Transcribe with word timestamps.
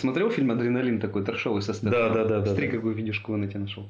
Смотрел 0.00 0.30
фильм 0.30 0.52
«Адреналин» 0.52 1.00
такой 1.00 1.24
трешовый 1.24 1.60
со 1.60 1.72
Стэтхэмом? 1.72 2.14
Да, 2.14 2.22
да, 2.22 2.24
да, 2.24 2.38
да, 2.38 2.46
Смотри, 2.46 2.68
да. 2.68 2.76
какую 2.76 2.94
видюшку 2.94 3.32
в 3.32 3.36
инете 3.36 3.58
нашел. 3.58 3.84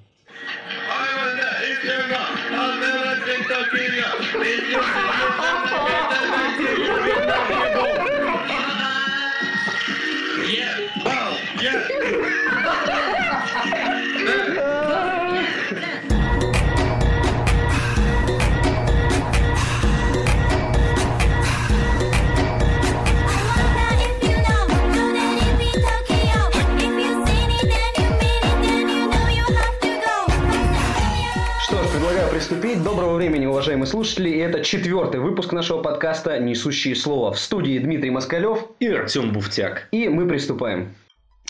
Уважаемые 33.69 33.87
слушатели. 33.87 34.31
И 34.31 34.39
это 34.39 34.65
четвертый 34.65 35.21
выпуск 35.21 35.53
нашего 35.53 35.83
подкаста 35.83 36.39
«Несущие 36.39 36.97
слова». 36.97 37.33
В 37.33 37.39
студии 37.39 37.79
Дмитрий 37.79 38.09
Москалев. 38.09 38.65
И 38.81 38.87
Артем 38.87 39.31
Буфтяк. 39.31 39.89
И 39.93 40.09
мы 40.09 40.27
приступаем. 40.27 40.95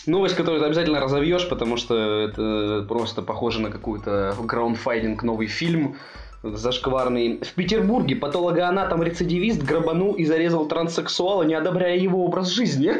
Новость, 0.05 0.35
которую 0.35 0.59
ты 0.59 0.65
обязательно 0.65 0.99
разовьешь, 0.99 1.47
потому 1.47 1.77
что 1.77 1.95
это 1.95 2.85
просто 2.89 3.21
похоже 3.21 3.61
на 3.61 3.71
какую-то 3.71 4.35
граундфайдинг 4.37 5.23
новый 5.23 5.47
фильм 5.47 5.95
зашкварный. 6.43 7.39
В 7.41 7.53
Петербурге 7.53 8.17
патологоанатом-рецидивист 8.17 9.63
грабанул 9.63 10.11
и 10.11 10.25
зарезал 10.25 10.67
транссексуала, 10.67 11.43
не 11.43 11.53
одобряя 11.53 11.95
его 11.95 12.25
образ 12.25 12.49
жизни. 12.49 12.95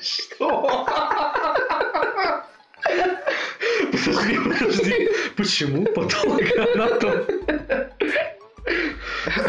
Что? 0.00 0.86
Подожди, 3.90 4.38
подожди. 4.38 5.08
Почему 5.36 5.84
патологоанатом? 5.84 7.61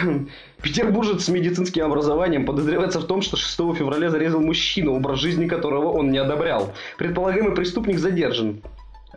Петербуржец 0.62 1.26
с 1.26 1.30
медицинским 1.30 1.86
образованием 1.86 2.46
подозревается 2.46 3.00
в 3.00 3.06
том, 3.06 3.22
что 3.22 3.38
6 3.38 3.56
февраля 3.76 4.10
зарезал 4.10 4.42
мужчину, 4.42 4.96
образ 4.96 5.20
жизни 5.20 5.48
которого 5.48 5.90
он 5.92 6.12
не 6.12 6.18
одобрял. 6.18 6.74
Предполагаемый 6.98 7.56
преступник 7.56 8.00
задержан. 8.00 8.62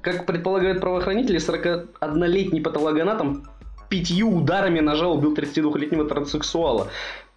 Как 0.01 0.27
предполагают 0.27 0.81
правоохранители, 0.81 1.39
41-летний 1.39 2.61
патологоанатом 2.61 3.45
пятью 3.89 4.31
ударами 4.31 4.81
ножа 4.81 5.09
убил 5.09 5.35
32-летнего 5.35 6.05
транссексуала. 6.05 6.89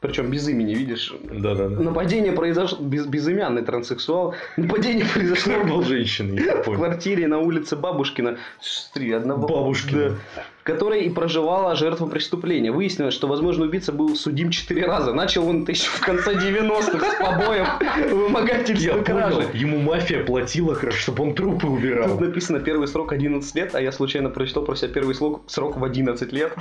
Причем 0.01 0.31
без 0.31 0.47
имени, 0.47 0.75
видишь? 0.75 1.13
Да-да-да. 1.23 1.81
Нападение 1.81 2.31
произошло... 2.31 2.77
Без, 2.79 3.05
безымянный 3.05 3.63
транссексуал. 3.63 4.33
Нападение 4.55 5.05
произошло 5.05 5.61
был 5.65 5.83
женщиной? 5.83 6.39
В 6.63 6.73
квартире 6.75 7.27
на 7.27 7.39
улице 7.39 7.75
Бабушкина. 7.75 8.37
Смотри, 8.61 9.11
одного... 9.11 9.45
Бабушкина. 9.45 10.17
Да. 10.35 10.43
В 10.69 10.71
которой 10.71 11.05
и 11.05 11.09
проживала 11.09 11.75
жертва 11.75 12.05
преступления. 12.05 12.71
Выяснилось, 12.71 13.15
что, 13.15 13.27
возможно, 13.27 13.65
убийца 13.65 13.91
был 13.91 14.15
судим 14.15 14.51
четыре 14.51 14.85
раза. 14.85 15.13
Начал 15.13 15.47
он 15.47 15.63
это 15.63 15.71
еще 15.71 15.89
в 15.89 15.99
конце 15.99 16.33
90-х 16.33 17.09
с 17.09 17.15
побоев, 17.15 17.67
Я 17.81 18.13
вымогательства, 18.13 19.01
кражи. 19.01 19.47
Ему 19.55 19.79
мафия 19.79 20.23
платила, 20.23 20.77
чтобы 20.91 21.23
он 21.23 21.33
трупы 21.33 21.65
убирал. 21.65 22.09
Тут 22.09 22.21
написано 22.21 22.59
первый 22.59 22.87
срок 22.87 23.13
11 23.13 23.55
лет, 23.55 23.73
а 23.73 23.81
я 23.81 23.91
случайно 23.91 24.29
прочитал 24.29 24.63
про 24.63 24.75
себя 24.75 24.89
первый 24.89 25.15
срок, 25.15 25.41
срок 25.47 25.75
в 25.75 25.83
11 25.83 26.31
лет. 26.31 26.53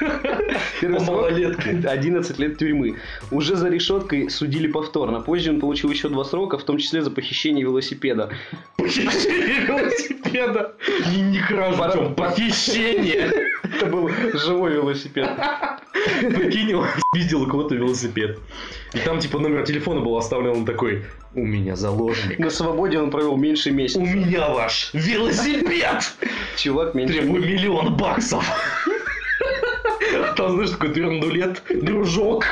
Первый 0.80 1.00
срок 1.00 1.16
малолетке. 1.16 1.80
11 1.86 2.38
лет 2.40 2.58
тюрьмы. 2.58 2.96
Уже 3.30 3.54
за 3.54 3.68
решеткой 3.68 4.28
судили 4.30 4.66
повторно. 4.66 5.20
Позже 5.20 5.50
он 5.50 5.60
получил 5.60 5.90
еще 5.90 6.08
два 6.08 6.24
срока, 6.24 6.58
в 6.58 6.64
том 6.64 6.78
числе 6.78 7.02
за 7.02 7.12
похищение 7.12 7.64
велосипеда. 7.64 8.30
Похищение 8.76 9.60
велосипеда. 9.60 10.74
Не, 11.14 11.40
Тём, 11.48 12.14
похищение. 12.14 13.43
Это 13.62 13.86
был 13.86 14.10
живой 14.34 14.72
велосипед. 14.72 15.30
Прикинь, 16.20 16.74
он 16.74 16.86
видел 17.14 17.42
у 17.42 17.46
кого-то 17.46 17.74
велосипед. 17.74 18.38
И 18.92 18.98
там, 18.98 19.18
типа, 19.18 19.38
номер 19.38 19.64
телефона 19.64 20.00
был 20.00 20.16
оставлен, 20.16 20.50
он 20.50 20.64
такой, 20.64 21.04
у 21.34 21.44
меня 21.44 21.76
заложник. 21.76 22.38
На 22.38 22.50
свободе 22.50 22.98
он 22.98 23.10
провел 23.10 23.36
меньше 23.36 23.70
месяца. 23.70 24.00
У 24.00 24.06
меня 24.06 24.48
ваш 24.50 24.90
велосипед! 24.92 26.14
Чувак 26.56 26.94
меньше 26.94 27.14
Требую 27.14 27.42
миллион 27.42 27.96
баксов. 27.96 28.44
Там, 30.36 30.52
знаешь, 30.52 30.70
такой 30.70 30.90
твердулет, 30.90 31.62
дружок 31.70 32.44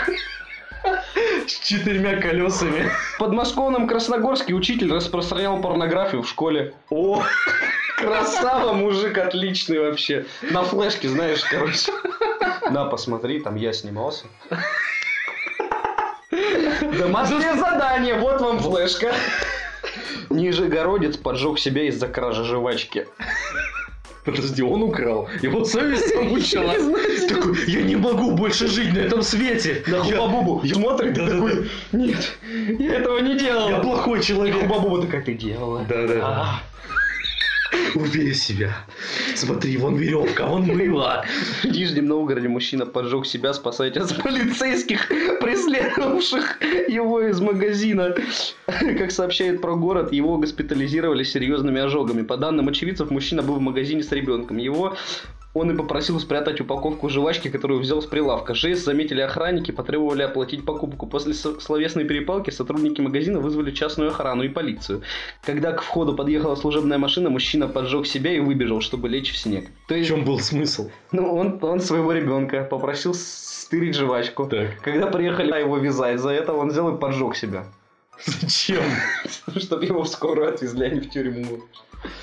с 1.46 1.68
четырьмя 1.68 2.16
колесами. 2.16 2.90
В 3.14 3.18
подмосковном 3.18 3.86
Красногорске 3.86 4.54
учитель 4.54 4.92
распространял 4.92 5.60
порнографию 5.60 6.22
в 6.22 6.28
школе. 6.28 6.74
О, 6.90 7.22
Красава, 8.02 8.72
мужик, 8.72 9.16
отличный 9.18 9.78
вообще. 9.80 10.26
На 10.50 10.62
флешке, 10.62 11.08
знаешь, 11.08 11.42
короче. 11.50 11.92
На, 12.70 12.84
посмотри, 12.86 13.40
там 13.40 13.56
я 13.56 13.72
снимался. 13.72 14.26
Домашнее 16.98 17.54
задание, 17.56 18.14
вот 18.18 18.40
вам 18.40 18.58
флешка. 18.60 19.12
Нижегородец 20.30 21.16
поджег 21.16 21.58
себя 21.58 21.82
из-за 21.88 22.08
кражи 22.08 22.44
жвачки. 22.44 23.06
подожди, 24.24 24.62
он 24.62 24.82
украл. 24.82 25.28
Его 25.42 25.64
совесть 25.64 26.08
замучила. 26.14 26.72
Такой, 27.28 27.56
я 27.66 27.82
не 27.82 27.96
могу 27.96 28.30
больше 28.32 28.66
жить 28.66 28.94
на 28.94 29.00
этом 29.00 29.22
свете. 29.22 29.82
На 29.86 29.96
Я- 29.96 30.16
Хубабубу 30.16 30.60
я- 30.64 30.74
смотрит 30.74 31.18
и 31.18 31.20
Да-да-да. 31.20 31.34
такой, 31.48 31.70
нет, 31.92 32.32
я 32.78 32.94
этого 32.94 33.18
не 33.18 33.36
делал. 33.38 33.68
Я 33.68 33.78
плохой 33.80 34.20
И 34.20 34.22
человек. 34.22 34.56
Хубабуба 34.60 35.02
такая, 35.02 35.22
ты 35.22 35.34
делала. 35.34 35.84
Да-да. 35.88 36.14
А, 36.22 36.62
Убей 37.94 38.34
себя. 38.34 38.74
Смотри, 39.34 39.76
вон 39.76 39.96
веревка, 39.96 40.46
вон 40.46 40.62
мыло. 40.64 41.24
В 41.62 41.66
Нижнем 41.66 42.06
Новгороде 42.06 42.48
мужчина 42.48 42.86
поджег 42.86 43.26
себя, 43.26 43.52
спасаясь 43.52 43.96
от 43.96 44.22
полицейских, 44.22 45.08
преследовавших 45.40 46.58
его 46.88 47.20
из 47.20 47.40
магазина. 47.40 48.14
Как 48.66 49.10
сообщает 49.10 49.60
про 49.60 49.74
город, 49.76 50.12
его 50.12 50.38
госпитализировали 50.38 51.24
серьезными 51.24 51.80
ожогами. 51.80 52.22
По 52.22 52.36
данным 52.36 52.68
очевидцев, 52.68 53.10
мужчина 53.10 53.42
был 53.42 53.56
в 53.56 53.60
магазине 53.60 54.02
с 54.02 54.12
ребенком. 54.12 54.56
Его 54.56 54.96
он 55.54 55.70
и 55.70 55.76
попросил 55.76 56.18
спрятать 56.18 56.60
упаковку 56.60 57.08
жвачки, 57.08 57.48
которую 57.48 57.80
взял 57.80 58.00
с 58.00 58.06
прилавка. 58.06 58.54
Жест 58.54 58.84
заметили 58.84 59.20
охранники, 59.20 59.70
потребовали 59.70 60.22
оплатить 60.22 60.64
покупку. 60.64 61.06
После 61.06 61.34
словесной 61.34 62.04
перепалки 62.04 62.50
сотрудники 62.50 63.00
магазина 63.00 63.38
вызвали 63.40 63.70
частную 63.70 64.10
охрану 64.10 64.44
и 64.44 64.48
полицию. 64.48 65.02
Когда 65.44 65.72
к 65.72 65.82
входу 65.82 66.14
подъехала 66.14 66.54
служебная 66.54 66.98
машина, 66.98 67.28
мужчина 67.28 67.68
поджег 67.68 68.06
себя 68.06 68.32
и 68.32 68.40
выбежал, 68.40 68.80
чтобы 68.80 69.08
лечь 69.08 69.30
в 69.32 69.36
снег. 69.36 69.66
То 69.88 69.94
В 69.94 69.96
есть 69.96 70.08
чем 70.08 70.24
был 70.24 70.38
смысл? 70.40 70.90
ну, 71.12 71.34
он, 71.34 71.58
он 71.62 71.80
своего 71.80 72.12
ребенка 72.12 72.64
попросил 72.64 73.12
стырить 73.14 73.94
жвачку. 73.94 74.46
Так. 74.46 74.80
Когда 74.80 75.06
приехали 75.06 75.58
его 75.60 75.76
вязать 75.76 76.18
за 76.18 76.30
это, 76.30 76.54
он 76.54 76.68
взял 76.68 76.94
и 76.94 76.98
поджег 76.98 77.36
себя. 77.36 77.66
Зачем? 78.24 78.82
Чтобы 79.56 79.84
его 79.84 80.02
в 80.02 80.08
скорую 80.08 80.48
отвезли, 80.48 80.86
а 80.86 80.88
не 80.90 81.00
в 81.00 81.10
тюрьму. 81.10 81.60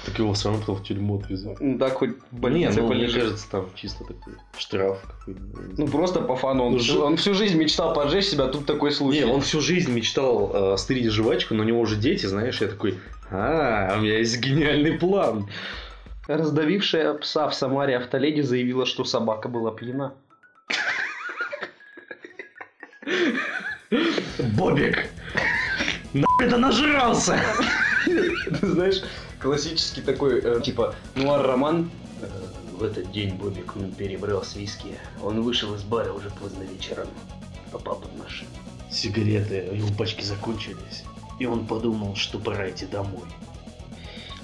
Так 0.05 0.19
его 0.19 0.33
все 0.33 0.49
равно 0.49 0.61
потом 0.61 0.75
в 0.75 0.83
тюрьму 0.83 1.19
отвезут. 1.19 1.59
Ну, 1.59 1.77
Так 1.77 1.93
хоть 1.93 2.11
в 2.31 2.33
Не, 2.33 2.39
больнице 2.39 2.81
ну, 2.81 2.93
мне 2.93 3.07
кажется, 3.07 3.49
там 3.49 3.69
чисто 3.75 4.03
такой 4.03 4.33
штраф 4.57 4.99
какой-то. 5.01 5.41
Ну, 5.77 5.87
просто 5.87 6.21
по 6.21 6.35
фану. 6.35 6.65
Он, 6.65 6.73
Ну, 6.73 6.79
всю, 6.79 7.01
он 7.01 7.17
всю 7.17 7.33
жизнь 7.33 7.57
мечтал 7.57 7.93
поджечь 7.93 8.25
себя, 8.25 8.45
а 8.45 8.47
тут 8.47 8.65
такой 8.65 8.91
случай. 8.91 9.23
Не, 9.23 9.31
он 9.31 9.41
всю 9.41 9.61
жизнь 9.61 9.91
мечтал 9.91 10.73
э, 10.73 10.77
стырить 10.77 11.11
жвачку, 11.11 11.53
но 11.53 11.63
у 11.63 11.65
него 11.65 11.79
уже 11.79 11.95
дети, 11.95 12.25
знаешь, 12.25 12.61
я 12.61 12.67
такой, 12.67 12.99
а, 13.31 13.95
у 13.97 14.01
меня 14.01 14.17
есть 14.17 14.39
гениальный 14.39 14.93
план. 14.97 15.49
Раздавившая 16.27 17.13
пса 17.15 17.49
в 17.49 17.55
Самаре 17.55 17.97
автоледи 17.97 18.41
заявила, 18.41 18.85
что 18.85 19.03
собака 19.03 19.49
была 19.49 19.71
пьяна. 19.71 20.13
Бобик, 24.55 25.09
нахуй 26.13 26.45
это 26.45 26.57
нажрался? 26.57 27.39
Ты 28.05 28.67
знаешь, 28.67 29.01
классический 29.39 30.01
такой, 30.01 30.39
э, 30.41 30.61
типа, 30.61 30.95
нуар-роман. 31.15 31.89
Э, 32.21 32.27
В 32.79 32.83
этот 32.83 33.11
день 33.11 33.35
Бобик 33.35 33.73
перебрал 33.97 34.41
с 34.41 34.55
виски. 34.55 34.97
Он 35.21 35.41
вышел 35.41 35.75
из 35.75 35.83
бара 35.83 36.13
уже 36.13 36.29
поздно 36.29 36.63
вечером. 36.63 37.07
Попал 37.71 37.97
под 37.97 38.17
машину. 38.17 38.49
Сигареты, 38.89 39.55
его 39.75 39.89
пачки 39.97 40.23
закончились. 40.23 41.03
И 41.39 41.45
он 41.45 41.67
подумал, 41.67 42.15
что 42.15 42.39
пора 42.39 42.69
идти 42.69 42.85
домой. 42.85 43.27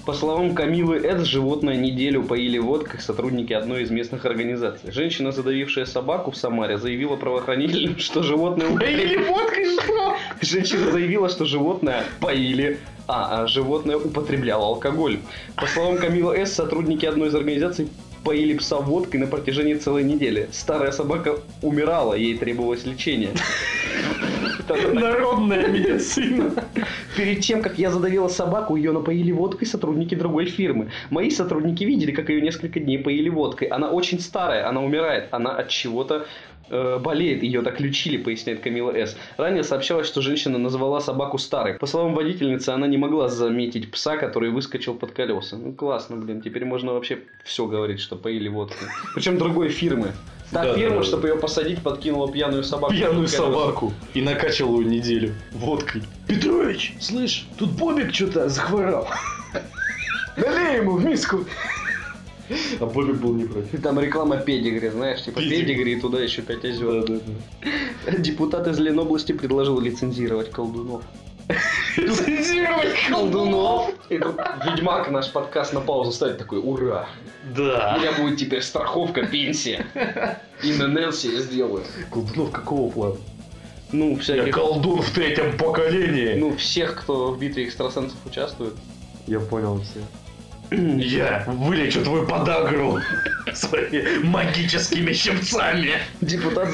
По 0.06 0.12
словам 0.12 0.54
Камилы 0.54 0.98
Эд, 0.98 1.26
животное 1.26 1.76
неделю 1.76 2.22
поили 2.22 2.58
водкой 2.58 3.00
сотрудники 3.00 3.52
одной 3.52 3.82
из 3.82 3.90
местных 3.90 4.24
организаций. 4.24 4.92
Женщина, 4.92 5.32
задавившая 5.32 5.84
собаку 5.84 6.30
в 6.30 6.36
Самаре, 6.36 6.78
заявила 6.78 7.16
правоохранителям, 7.16 7.98
что 7.98 8.22
животное... 8.22 8.68
Поили 8.68 9.16
водкой 9.16 9.64
что? 9.64 10.16
Женщина 10.40 10.92
заявила, 10.92 11.28
что 11.28 11.44
животное 11.44 12.04
поили, 12.20 12.78
а, 13.08 13.42
а 13.42 13.46
животное 13.48 13.96
употребляло 13.96 14.66
алкоголь. 14.66 15.18
По 15.56 15.66
словам 15.66 15.98
Камилы 15.98 16.36
С, 16.36 16.52
сотрудники 16.52 17.04
одной 17.04 17.30
из 17.30 17.34
организаций 17.34 17.88
поили 18.22 18.56
пса 18.56 18.76
водкой 18.76 19.18
на 19.18 19.26
протяжении 19.26 19.74
целой 19.74 20.04
недели. 20.04 20.48
Старая 20.52 20.92
собака 20.92 21.40
умирала, 21.62 22.14
ей 22.14 22.38
требовалось 22.38 22.86
лечение. 22.86 23.30
Народная 24.68 25.66
медицина. 25.68 26.52
Перед 27.16 27.40
тем, 27.40 27.62
как 27.62 27.78
я 27.78 27.90
задавила 27.90 28.28
собаку, 28.28 28.76
ее 28.76 28.92
напоили 28.92 29.32
водкой 29.32 29.66
сотрудники 29.66 30.14
другой 30.14 30.46
фирмы. 30.46 30.90
Мои 31.10 31.30
сотрудники 31.30 31.84
видели, 31.84 32.12
как 32.12 32.28
ее 32.28 32.40
несколько 32.40 32.80
дней 32.80 32.98
поили 32.98 33.28
водкой. 33.28 33.68
Она 33.68 33.90
очень 33.90 34.20
старая, 34.20 34.68
она 34.68 34.82
умирает, 34.82 35.28
она 35.30 35.56
от 35.56 35.68
чего-то 35.68 36.26
э, 36.70 36.98
болеет, 36.98 37.42
ее 37.42 37.62
так 37.62 37.80
лечили, 37.80 38.16
поясняет 38.16 38.60
Камила 38.60 38.90
С. 38.94 39.16
Ранее 39.36 39.64
сообщалось, 39.64 40.06
что 40.06 40.20
женщина 40.20 40.58
назвала 40.58 41.00
собаку 41.00 41.38
старой. 41.38 41.74
По 41.74 41.86
словам 41.86 42.14
водительницы, 42.14 42.70
она 42.70 42.86
не 42.86 42.96
могла 42.96 43.28
заметить 43.28 43.90
пса, 43.90 44.16
который 44.16 44.50
выскочил 44.50 44.94
под 44.94 45.12
колеса. 45.12 45.56
Ну 45.56 45.72
классно, 45.72 46.16
блин, 46.16 46.40
теперь 46.42 46.64
можно 46.64 46.92
вообще 46.92 47.20
все 47.44 47.66
говорить, 47.66 48.00
что 48.00 48.16
поили 48.16 48.48
водкой. 48.48 48.88
Причем 49.14 49.38
другой 49.38 49.68
фирмы. 49.68 50.12
Та 50.52 50.62
Да, 50.64 50.74
фирма, 50.74 50.96
да, 50.96 51.00
да. 51.00 51.06
чтобы 51.06 51.28
ее 51.28 51.36
посадить, 51.36 51.82
подкинула 51.82 52.30
пьяную 52.30 52.62
собаку. 52.62 52.94
Пьяную 52.94 53.26
собаку. 53.26 53.92
И 54.14 54.22
накачивал 54.22 54.80
ее 54.80 54.86
неделю 54.86 55.34
водкой. 55.52 56.02
Петрович, 56.28 56.94
слышь, 57.00 57.46
тут 57.58 57.70
Бобик 57.70 58.14
что-то 58.14 58.48
захворал. 58.48 59.08
Налей 60.36 60.76
ему 60.78 60.92
в 60.96 61.04
миску. 61.04 61.44
А 62.80 62.86
Бобик 62.86 63.16
был 63.16 63.34
не 63.34 63.44
против. 63.44 63.82
Там 63.82 63.98
реклама 64.00 64.36
педигри, 64.38 64.88
знаешь, 64.88 65.22
типа 65.22 65.40
Педигри. 65.40 65.60
педигри, 65.64 65.92
и 65.96 66.00
туда 66.00 66.20
еще 66.20 66.42
5 66.42 66.64
озер. 66.64 67.04
да, 67.06 67.14
да. 68.06 68.12
Депутат 68.18 68.66
из 68.68 68.78
Ленобласти 68.78 69.32
предложил 69.32 69.80
лицензировать 69.80 70.50
колдунов. 70.50 71.02
Лицензировать 71.96 72.94
Колдунов! 73.08 73.90
И 74.10 74.18
тут 74.18 74.36
Ведьмак 74.64 75.10
наш 75.10 75.30
подкаст 75.30 75.72
на 75.72 75.80
паузу 75.80 76.12
ставит 76.12 76.38
такой, 76.38 76.58
ура! 76.58 77.08
У 77.52 77.56
Да. 77.56 77.96
меня 77.98 78.12
будет 78.20 78.38
теперь 78.38 78.62
страховка, 78.62 79.24
пенсия. 79.26 79.86
И 80.62 80.72
на 80.74 80.88
Нелси 80.88 81.28
я 81.32 81.40
сделаю. 81.40 81.84
Колдунов 82.10 82.50
какого 82.50 82.90
плана? 82.90 83.16
Ну, 83.92 84.10
Я 84.14 84.18
всяких... 84.18 84.54
колдун 84.54 85.00
в 85.00 85.10
третьем 85.10 85.56
поколении. 85.56 86.34
Ну, 86.34 86.56
всех, 86.56 86.96
кто 86.96 87.30
в 87.30 87.38
битве 87.38 87.64
экстрасенсов 87.64 88.18
участвует. 88.26 88.74
Я 89.28 89.38
понял 89.40 89.80
все. 89.80 90.00
Я 90.70 91.44
вылечу 91.46 92.02
твою 92.02 92.26
подагру 92.26 93.00
своими 93.52 94.18
магическими 94.24 95.12
щипцами. 95.12 95.98
Депутат... 96.20 96.68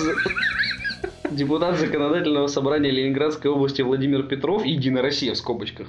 Депутат 1.34 1.78
Законодательного 1.78 2.46
собрания 2.46 2.90
Ленинградской 2.90 3.50
области 3.50 3.80
Владимир 3.80 4.24
Петров, 4.24 4.66
Единая 4.66 5.02
Россия 5.02 5.32
в 5.32 5.38
скобочках, 5.38 5.86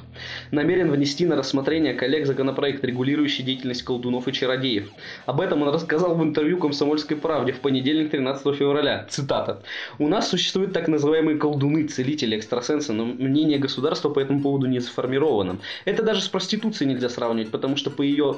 намерен 0.52 0.90
внести 0.90 1.26
на 1.26 1.36
рассмотрение 1.36 1.94
коллег 1.94 2.26
законопроект, 2.26 2.82
регулирующий 2.86 3.44
деятельность 3.44 3.84
колдунов 3.84 4.30
и 4.30 4.32
чародеев. 4.32 4.90
Об 5.26 5.42
этом 5.42 5.62
он 5.62 5.70
рассказал 5.74 6.16
в 6.16 6.24
интервью 6.24 6.60
«Комсомольской 6.60 7.18
правде» 7.18 7.52
в 7.52 7.60
понедельник 7.60 8.12
13 8.12 8.56
февраля. 8.56 9.06
Цитата. 9.10 9.62
«У 10.00 10.08
нас 10.08 10.30
существуют 10.30 10.72
так 10.72 10.88
называемые 10.88 11.38
колдуны, 11.38 11.88
целители, 11.88 12.38
экстрасенсы, 12.38 12.94
но 12.94 13.04
мнение 13.04 13.60
государства 13.60 14.10
по 14.10 14.20
этому 14.20 14.42
поводу 14.42 14.68
не 14.68 14.80
сформировано. 14.80 15.58
Это 15.84 16.04
даже 16.04 16.22
с 16.22 16.30
проституцией 16.30 16.90
нельзя 16.90 17.10
сравнивать, 17.10 17.52
потому 17.52 17.76
что 17.76 17.92
по 17.92 18.02
ее 18.02 18.34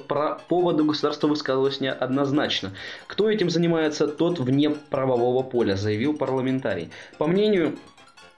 поводу 0.48 0.86
государство 0.86 1.28
высказывалось 1.28 1.80
неоднозначно. 1.82 2.72
Кто 3.06 3.30
этим 3.30 3.52
занимается, 3.52 4.08
тот 4.08 4.40
вне 4.40 4.72
правового 4.72 5.44
поля, 5.44 5.76
заявил 5.76 6.18
парламентарий. 6.18 6.90
По 7.18 7.28
мнению 7.28 7.78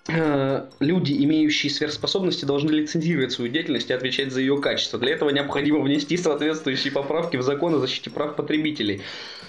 э, 0.07 0.65
люди, 0.79 1.13
имеющие 1.23 1.71
сверхспособности, 1.71 2.45
должны 2.45 2.71
лицензировать 2.71 3.31
свою 3.31 3.51
деятельность 3.51 3.89
и 3.89 3.93
отвечать 3.93 4.31
за 4.31 4.41
ее 4.41 4.59
качество. 4.61 4.99
Для 4.99 5.13
этого 5.13 5.29
необходимо 5.29 5.79
внести 5.79 6.17
соответствующие 6.17 6.91
поправки 6.93 7.37
в 7.37 7.41
закон 7.41 7.75
о 7.75 7.79
защите 7.79 8.09
прав 8.09 8.35
потребителей. 8.35 9.01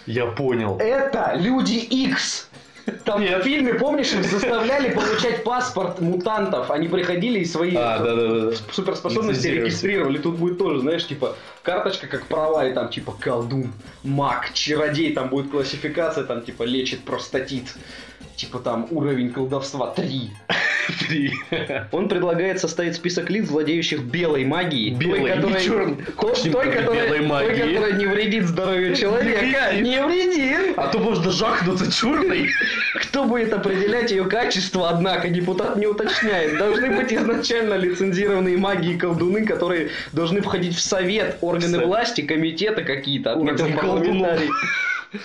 Я 0.07 0.27
понял. 0.27 0.79
Это 0.79 1.35
люди 1.37 1.77
X. 1.77 2.49
Там 3.05 3.23
в 3.23 3.43
фильме, 3.43 3.75
помнишь, 3.75 4.13
их 4.13 4.25
заставляли 4.25 4.91
получать 4.95 5.45
паспорт 5.45 6.01
мутантов. 6.01 6.71
Они 6.71 6.89
приходили 6.89 7.41
и 7.41 7.45
свои 7.45 7.75
А, 7.77 7.99
да, 7.99 8.15
да, 8.15 8.29
да. 8.51 8.57
суперспособности 8.73 9.49
регистрировали. 9.49 10.19
Тут 10.19 10.37
будет 10.37 10.59
тоже, 10.59 10.81
знаешь, 10.81 11.07
типа 11.07 11.37
карточка 11.63 12.07
как 12.07 12.27
права, 12.27 12.67
и 12.67 12.73
там 12.73 12.89
типа 12.89 13.15
колдун, 13.19 13.73
маг, 14.03 14.53
чародей, 14.55 15.13
там 15.13 15.29
будет 15.29 15.51
классификация, 15.51 16.25
там 16.25 16.43
типа 16.43 16.63
лечит 16.63 17.01
простатит. 17.01 17.77
Типа 18.39 18.61
там 18.61 18.87
уровень 18.93 19.33
колдовства 19.33 19.89
3. 19.89 20.31
Три. 21.01 21.33
Он 21.91 22.09
предлагает 22.09 22.61
составить 22.61 22.95
список 22.95 23.31
лиц, 23.31 23.51
владеющих 23.51 24.01
белой 24.05 24.45
магией. 24.45 24.95
Белой, 24.95 25.21
той, 25.21 25.31
которая, 25.31 25.59
не 25.61 25.67
чёрной. 25.67 25.97
той, 25.97 26.51
той, 26.53 26.73
которая, 26.73 27.07
белой 27.07 27.19
той, 27.19 27.27
магии. 27.27 27.75
которая 27.75 27.93
не 27.95 28.07
вредит 28.07 28.45
здоровью 28.45 28.95
человека. 28.95 29.41
вредит. 29.41 29.83
Не 29.83 30.07
вредит. 30.07 30.79
А 30.79 30.87
то 30.87 31.01
можно 31.01 31.33
жахнуться 31.33 31.91
черный. 31.93 32.49
Кто 32.95 33.25
будет 33.25 33.53
определять 33.53 34.13
ее 34.13 34.25
качество, 34.25 34.89
однако, 34.89 35.29
депутат 35.31 35.77
не 35.77 35.89
уточняет. 35.89 36.59
Должны 36.59 36.95
быть 36.95 37.13
изначально 37.13 37.75
лицензированные 37.75 38.57
маги 38.57 38.93
и 38.93 38.97
колдуны, 38.97 39.45
которые 39.45 39.91
должны 40.13 40.43
входить 40.43 40.77
в 40.77 40.81
совет, 40.81 41.39
органы 41.41 41.73
Совет. 41.73 41.87
власти, 41.87 42.21
комитеты 42.21 42.85
какие-то, 42.85 43.35
Орден 43.35 43.77
парламентарий. 43.77 44.49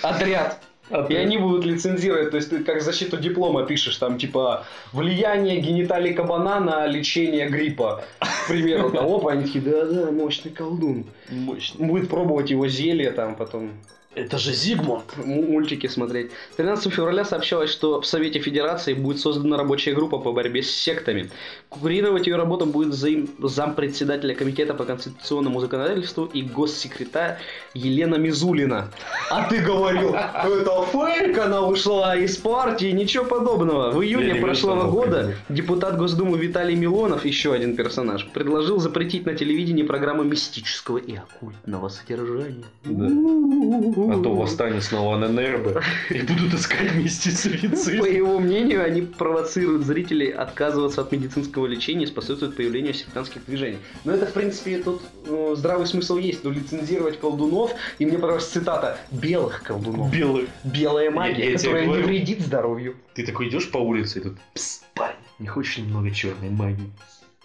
Отряд. 0.02 0.58
И 0.90 1.14
они 1.14 1.38
будут 1.38 1.64
лицензировать, 1.64 2.30
то 2.30 2.36
есть 2.36 2.50
ты 2.50 2.62
как 2.62 2.82
защиту 2.82 3.16
диплома 3.16 3.64
пишешь, 3.64 3.96
там 3.96 4.18
типа 4.18 4.66
влияние 4.92 5.60
гениталий 5.60 6.12
кабана 6.12 6.60
на 6.60 6.86
лечение 6.86 7.48
гриппа. 7.48 8.04
К 8.20 8.48
примеру, 8.48 8.90
там, 8.90 9.06
опа, 9.06 9.32
они 9.32 9.44
такие, 9.44 9.64
да-да, 9.64 10.10
мощный 10.10 10.50
колдун. 10.50 11.06
Мощно. 11.30 11.86
Будет 11.86 12.10
пробовать 12.10 12.50
его 12.50 12.68
зелье 12.68 13.12
там 13.12 13.34
потом 13.34 13.72
Это 14.14 14.38
же 14.38 14.52
Зигмунд. 14.52 15.04
мультики 15.16 15.88
смотреть. 15.88 16.30
13 16.56 16.92
февраля 16.92 17.24
сообщалось, 17.24 17.70
что 17.70 18.00
в 18.00 18.06
Совете 18.06 18.38
Федерации 18.38 18.94
будет 18.94 19.18
создана 19.20 19.56
рабочая 19.56 19.92
группа 19.92 20.18
по 20.18 20.32
борьбе 20.32 20.62
с 20.62 20.70
сектами. 20.70 21.30
Курировать 21.68 22.26
ее 22.26 22.36
работу 22.36 22.66
будет 22.66 22.94
заим- 22.94 23.28
зампредседателя 23.40 24.34
Комитета 24.34 24.74
по 24.74 24.84
конституционному 24.84 25.60
законодательству 25.60 26.26
и 26.26 26.42
госсекретарь 26.42 27.38
Елена 27.74 28.14
Мизулина. 28.16 28.88
А 29.30 29.48
ты 29.48 29.58
говорил, 29.58 30.14
это 30.14 30.84
фейк, 30.92 31.38
она 31.38 31.62
ушла 31.62 32.14
из 32.16 32.36
партии, 32.36 32.92
ничего 32.92 33.24
подобного. 33.24 33.90
В 33.90 34.02
июне 34.02 34.32
не 34.34 34.40
прошлого 34.40 34.90
года 34.90 35.34
депутат 35.48 35.96
Госдумы 35.98 36.38
Виталий 36.38 36.76
Милонов, 36.76 37.24
еще 37.24 37.52
один 37.52 37.74
персонаж, 37.76 38.28
предложил 38.32 38.78
запретить 38.78 39.26
на 39.26 39.34
телевидении 39.34 39.82
программы 39.82 40.24
мистического 40.24 40.98
и 40.98 41.16
оккультного 41.16 41.88
содержания. 41.88 42.64
Да. 42.84 44.03
А 44.10 44.22
то 44.22 44.34
восстание 44.34 44.80
снова 44.80 45.16
на 45.16 45.28
НРБ. 45.28 45.82
И 46.10 46.22
будут 46.22 46.54
искать 46.54 46.90
По 46.92 46.96
мистицизм. 46.96 48.04
его 48.04 48.38
мнению, 48.40 48.84
они 48.84 49.02
провоцируют 49.02 49.84
зрителей 49.84 50.30
отказываться 50.30 51.00
от 51.02 51.12
медицинского 51.12 51.66
лечения 51.66 52.04
и 52.04 52.06
способствуют 52.06 52.56
появлению 52.56 52.94
сектантских 52.94 53.44
движений. 53.46 53.78
Но 54.04 54.12
это, 54.12 54.26
в 54.26 54.32
принципе, 54.32 54.78
тут 54.78 55.02
э, 55.26 55.54
здравый 55.56 55.86
смысл 55.86 56.16
есть. 56.18 56.44
Но 56.44 56.50
лицензировать 56.50 57.18
колдунов, 57.20 57.72
и 57.98 58.06
мне 58.06 58.18
понравилась 58.18 58.46
цитата, 58.48 58.98
белых 59.10 59.62
колдунов. 59.62 60.12
Белый. 60.12 60.48
Белая 60.64 61.10
магия, 61.10 61.44
Я- 61.44 61.50
я 61.52 61.56
которая 61.56 61.82
не 61.82 61.86
говорю. 61.88 62.06
вредит 62.06 62.40
здоровью. 62.40 62.96
Ты 63.14 63.24
такой 63.26 63.48
идешь 63.48 63.70
по 63.70 63.78
улице 63.78 64.18
и 64.18 64.22
тут, 64.22 64.36
пс, 64.54 64.82
парень, 64.94 65.16
не 65.38 65.46
хочешь 65.46 65.78
немного 65.78 66.10
черной 66.10 66.50
магии? 66.50 66.90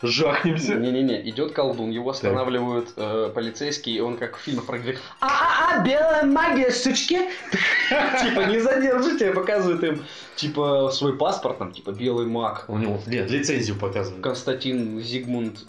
Жахнемся. 0.01 0.75
Не-не-не, 0.75 1.29
идет 1.29 1.51
колдун, 1.51 1.89
его 1.89 2.12
останавливают 2.12 2.94
э, 2.96 3.32
полицейские, 3.34 3.98
и 3.98 4.00
он 4.00 4.18
как 4.18 4.38
в 4.38 4.41
фильмах 4.41 4.65
про 4.65 4.77
говорит, 4.77 5.00
а-а-а, 5.20 5.84
белая 5.84 6.24
магия, 6.25 6.72
сучки! 6.72 7.20
Типа, 7.89 8.46
не 8.46 8.60
задержите, 8.60 9.32
показывают 9.32 9.84
им, 9.84 10.03
типа, 10.36 10.89
свой 10.91 11.18
паспорт, 11.18 11.58
там, 11.58 11.72
типа, 11.72 11.91
белый 11.91 12.27
маг. 12.27 12.65
У 12.68 12.77
него, 12.77 13.00
нет, 13.08 13.29
лицензию 13.29 13.77
показывают. 13.77 14.24
Константин 14.24 15.01
Зигмунд 15.01 15.65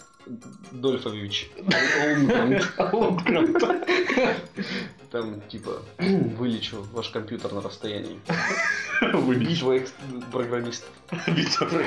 Дольфович. 0.71 1.49
Там, 5.11 5.41
типа, 5.49 5.81
вылечу 5.99 6.85
ваш 6.93 7.09
компьютер 7.09 7.51
на 7.53 7.61
расстоянии. 7.61 8.17
Битва 9.01 9.73
экс- 9.73 9.93
программистов. 10.31 10.89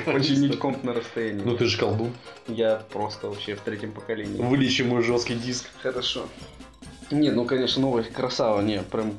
Починить 0.05 0.59
комп 0.59 0.85
на 0.85 0.93
расстоянии. 0.93 1.43
Ну 1.43 1.57
ты 1.57 1.65
же 1.67 1.79
колдун. 1.79 2.13
Я 2.49 2.83
просто 2.93 3.29
вообще 3.29 3.55
в 3.55 3.61
третьем 3.61 3.93
поколении. 3.93 4.43
Вылечи 4.43 4.83
мой 4.83 5.03
жесткий 5.03 5.37
диск. 5.37 5.67
Хорошо. 5.83 6.27
Не, 7.11 7.31
ну, 7.31 7.45
конечно, 7.45 7.83
новый 7.83 8.05
красава, 8.05 8.61
не, 8.63 8.83
прям 8.83 9.15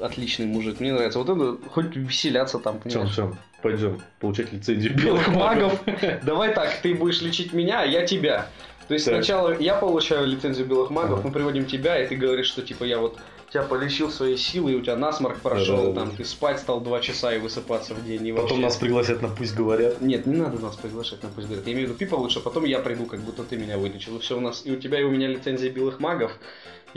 отличный 0.00 0.46
мужик. 0.46 0.80
Мне 0.80 0.92
нравится. 0.92 1.18
Вот 1.18 1.28
это, 1.28 1.56
хоть 1.70 1.94
веселяться 1.96 2.58
там, 2.58 2.80
Все, 2.80 2.90
понимаешь. 2.90 3.12
все, 3.12 3.32
пойдем 3.62 4.00
получать 4.20 4.52
лицензию 4.52 4.94
белых 4.96 5.28
магов. 5.28 5.80
Давай 6.24 6.54
так, 6.54 6.74
ты 6.82 6.94
будешь 6.94 7.22
лечить 7.22 7.52
меня, 7.52 7.82
а 7.82 7.84
я 7.84 8.06
тебя. 8.06 8.48
То 8.88 8.94
есть 8.94 9.06
Так. 9.06 9.14
сначала 9.14 9.58
я 9.58 9.74
получаю 9.74 10.26
лицензию 10.26 10.66
белых 10.66 10.90
магов, 10.90 11.18
Ага. 11.20 11.28
мы 11.28 11.34
приводим 11.34 11.66
тебя, 11.66 12.00
и 12.02 12.06
ты 12.06 12.14
говоришь, 12.14 12.46
что 12.46 12.62
типа 12.62 12.84
я 12.84 12.98
вот 12.98 13.18
тебя 13.52 13.62
полечил 13.64 14.10
своей 14.10 14.36
силой, 14.36 14.74
и 14.74 14.76
у 14.76 14.80
тебя 14.80 14.96
насморк 14.96 15.38
прошел, 15.40 15.92
там 15.94 16.10
ты 16.10 16.24
спать 16.24 16.60
стал 16.60 16.80
два 16.80 17.00
часа 17.00 17.32
и 17.34 17.38
высыпаться 17.38 17.94
в 17.94 18.04
день. 18.04 18.26
И 18.26 18.32
Потом 18.32 18.48
вообще- 18.48 18.62
нас 18.62 18.76
пригласят 18.76 19.22
на 19.22 19.28
пусть 19.28 19.54
говорят. 19.56 20.00
Нет, 20.00 20.26
не 20.26 20.36
надо 20.36 20.58
нас 20.60 20.76
приглашать 20.76 21.22
на 21.24 21.28
пусть 21.30 21.46
говорят. 21.48 21.66
Я 21.66 21.72
имею 21.72 21.86
в 21.86 21.90
виду, 21.90 21.98
ты 21.98 22.06
получше, 22.06 22.38
а 22.38 22.42
потом 22.42 22.64
я 22.64 22.78
приду, 22.80 23.06
как 23.06 23.20
будто 23.20 23.42
ты 23.44 23.56
меня 23.56 23.76
вылечил. 23.78 24.16
И 24.16 24.20
все 24.20 24.36
у 24.36 24.40
нас, 24.40 24.62
и 24.64 24.70
у 24.72 24.76
тебя, 24.76 25.00
и 25.00 25.04
у 25.04 25.10
меня 25.10 25.26
лицензия 25.28 25.70
белых 25.70 25.98
магов. 26.00 26.32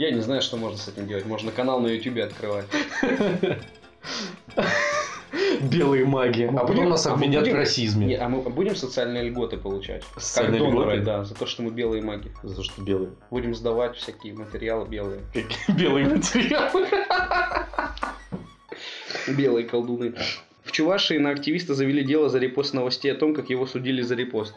Я 0.00 0.10
не 0.12 0.22
знаю, 0.22 0.40
что 0.40 0.56
можно 0.56 0.78
с 0.78 0.88
этим 0.88 1.06
делать. 1.06 1.26
Можно 1.26 1.52
канал 1.52 1.78
на 1.78 1.88
ютубе 1.88 2.24
открывать. 2.24 2.64
Белые 5.60 6.06
маги. 6.06 6.44
А 6.44 6.64
потом 6.64 6.88
нас 6.88 7.06
А 7.06 7.12
обвинят 7.12 7.46
в 7.46 7.54
расизме. 7.54 8.06
Не, 8.06 8.14
а 8.14 8.30
мы 8.30 8.40
будем 8.40 8.74
социальные 8.76 9.24
льготы 9.24 9.58
получать? 9.58 10.02
Социальные 10.16 10.62
льготы? 10.62 11.00
да, 11.02 11.24
за 11.24 11.34
то, 11.34 11.44
что 11.44 11.60
мы 11.60 11.70
белые 11.70 12.02
маги. 12.02 12.32
За 12.42 12.56
то, 12.56 12.62
что 12.62 12.80
белые. 12.80 13.10
Будем 13.30 13.54
сдавать 13.54 13.94
всякие 13.98 14.32
материалы 14.32 14.88
белые. 14.88 15.20
Белые 15.68 16.08
материалы. 16.08 16.88
Белые 19.28 19.66
колдуны. 19.66 20.14
В 20.64 20.72
Чувашии 20.72 21.18
на 21.18 21.28
активиста 21.28 21.74
завели 21.74 22.04
дело 22.04 22.30
за 22.30 22.38
репост 22.38 22.72
новостей 22.72 23.12
о 23.12 23.16
том, 23.16 23.34
как 23.34 23.50
его 23.50 23.66
судили 23.66 24.00
за 24.00 24.14
репост. 24.14 24.54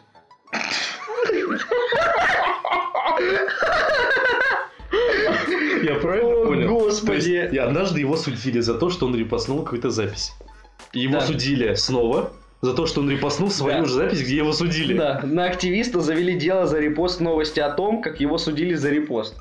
Я 5.84 5.94
правильно 5.96 6.28
О, 6.30 6.46
понял? 6.46 6.68
Господи. 6.68 7.28
Есть, 7.30 7.54
и 7.54 7.58
однажды 7.58 8.00
его 8.00 8.16
судили 8.16 8.60
за 8.60 8.74
то, 8.74 8.90
что 8.90 9.06
он 9.06 9.16
репостнул 9.16 9.62
какую-то 9.62 9.90
запись. 9.90 10.32
Его 10.92 11.14
Да. 11.14 11.20
судили 11.26 11.74
снова 11.74 12.32
за 12.62 12.72
то, 12.74 12.86
что 12.86 13.00
он 13.00 13.10
репостнул 13.10 13.50
свою 13.50 13.82
Да. 13.82 13.84
же 13.88 13.94
запись, 13.94 14.22
где 14.22 14.36
его 14.36 14.52
судили. 14.52 14.94
Да, 14.94 15.20
на 15.24 15.44
активиста 15.44 16.00
завели 16.00 16.34
дело 16.34 16.66
за 16.66 16.78
репост 16.78 17.20
новости 17.20 17.60
о 17.60 17.70
том, 17.70 18.00
как 18.02 18.20
его 18.20 18.38
судили 18.38 18.74
за 18.74 18.90
репост. 18.90 19.34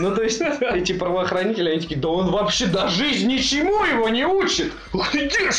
Ну, 0.00 0.14
то 0.14 0.22
есть, 0.22 0.40
эти 0.60 0.92
правоохранители, 0.92 1.70
они 1.70 1.80
такие, 1.80 1.98
да 2.00 2.08
он 2.08 2.30
вообще 2.30 2.66
до 2.66 2.88
жизни 2.88 3.34
ничему 3.34 3.84
его 3.84 4.08
не 4.10 4.26
учит. 4.26 4.70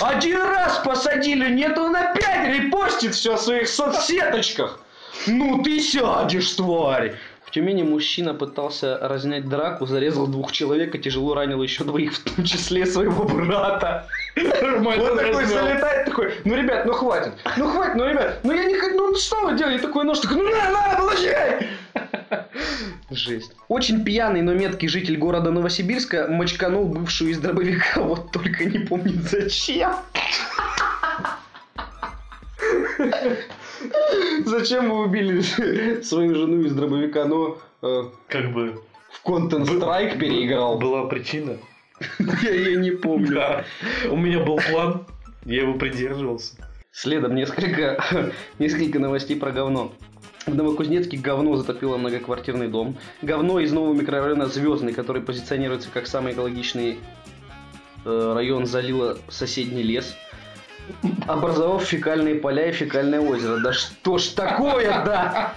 Один 0.02 0.42
раз 0.42 0.82
посадили, 0.86 1.50
нет, 1.52 1.78
он 1.78 1.96
опять 1.96 2.60
репостит 2.60 3.16
все 3.16 3.38
в 3.38 3.42
своих 3.42 3.68
соцсеточках. 3.68 4.80
Ну 5.28 5.64
ты 5.64 5.80
сядешь, 5.80 6.52
тварь. 6.52 7.16
Тюмени 7.54 7.84
мужчина 7.84 8.34
пытался 8.34 8.98
разнять 8.98 9.48
драку, 9.48 9.86
зарезал 9.86 10.26
двух 10.26 10.52
человек 10.52 10.96
и 10.96 11.00
тяжело 11.00 11.36
ранил 11.36 11.62
еще 11.62 11.84
двоих, 11.84 12.16
в 12.16 12.24
том 12.24 12.44
числе 12.46 12.84
своего 12.88 13.26
брата. 13.26 14.08
Нормально 14.36 15.12
Он 15.12 15.18
такой 15.20 15.46
залетает, 15.46 16.06
такой, 16.06 16.34
ну, 16.46 16.56
ребят, 16.56 16.88
ну 16.88 16.94
хватит, 16.94 17.34
ну 17.56 17.68
хватит, 17.68 17.94
ну, 17.94 18.08
ребят, 18.08 18.40
ну 18.42 18.54
я 18.54 18.66
не 18.66 18.74
хочу, 18.74 18.96
ну 18.96 19.16
что 19.16 19.46
вы 19.46 19.56
делаете, 19.56 19.84
такой 19.84 20.04
нож, 20.04 20.18
такой, 20.18 20.38
ну 20.38 20.50
на, 20.50 20.72
на, 20.72 20.96
получай! 20.96 21.68
Жесть. 23.12 23.52
Очень 23.68 24.04
пьяный, 24.04 24.42
но 24.42 24.56
меткий 24.56 24.88
житель 24.88 25.18
города 25.18 25.52
Новосибирска 25.52 26.26
мочканул 26.30 26.86
бывшую 26.86 27.30
из 27.30 27.38
дробовика, 27.38 27.86
вот 28.02 28.32
только 28.32 28.66
не 28.66 28.80
помнит 28.80 29.30
зачем. 29.30 29.94
Зачем 34.46 34.90
вы 34.90 35.06
убили 35.06 35.42
свою 36.02 36.36
жену 36.36 36.62
из 36.62 36.74
дробовика? 36.74 37.26
Ну, 37.26 37.58
э, 37.82 38.04
Как 38.28 38.52
бы 38.54 38.82
в 39.12 39.28
Content 39.28 39.66
Strike 39.66 40.18
переиграл. 40.18 40.78
была 40.78 41.06
причина. 41.08 41.58
Я 42.44 42.52
ее 42.52 42.78
не 42.78 42.92
помню. 42.92 43.34
Да. 43.36 43.66
У 44.10 44.18
меня 44.18 44.40
был 44.40 44.58
план, 44.58 45.06
я 45.46 45.62
его 45.62 45.76
придерживался. 45.76 46.56
Следом 46.92 47.36
несколько, 47.36 48.32
несколько 48.60 49.00
новостей 49.00 49.38
про 49.38 49.52
говно. 49.52 49.94
В 50.46 50.54
Новокузнецке 50.54 51.18
говно 51.18 51.56
затопило 51.56 51.98
многоквартирный 51.98 52.68
дом. 52.68 52.98
Говно 53.22 53.60
из 53.60 53.72
нового 53.72 53.94
микрорайона 53.94 54.48
Звездный, 54.48 54.94
который 54.94 55.22
позиционируется 55.22 55.90
как 55.92 56.06
самый 56.06 56.34
экологичный 56.34 57.00
э, 58.04 58.34
район, 58.36 58.66
залило 58.66 59.18
соседний 59.30 59.84
лес. 59.84 60.16
Образовав 61.28 61.84
фекальные 61.84 62.36
поля 62.36 62.70
и 62.70 62.72
фекальное 62.72 63.20
озеро. 63.20 63.58
Да 63.58 63.74
что 63.74 64.18
ж 64.18 64.28
такое-то? 64.30 65.54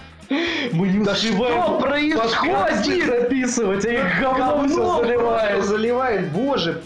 Мы 0.73 0.87
не 0.89 1.05
Да 1.05 1.15
что 1.15 1.79
происходит? 1.79 3.05
записывать, 3.05 3.85
а 3.85 3.91
их 3.91 4.19
говном 4.19 4.67
заливает. 4.69 5.63
заливает, 5.63 6.31
боже. 6.31 6.81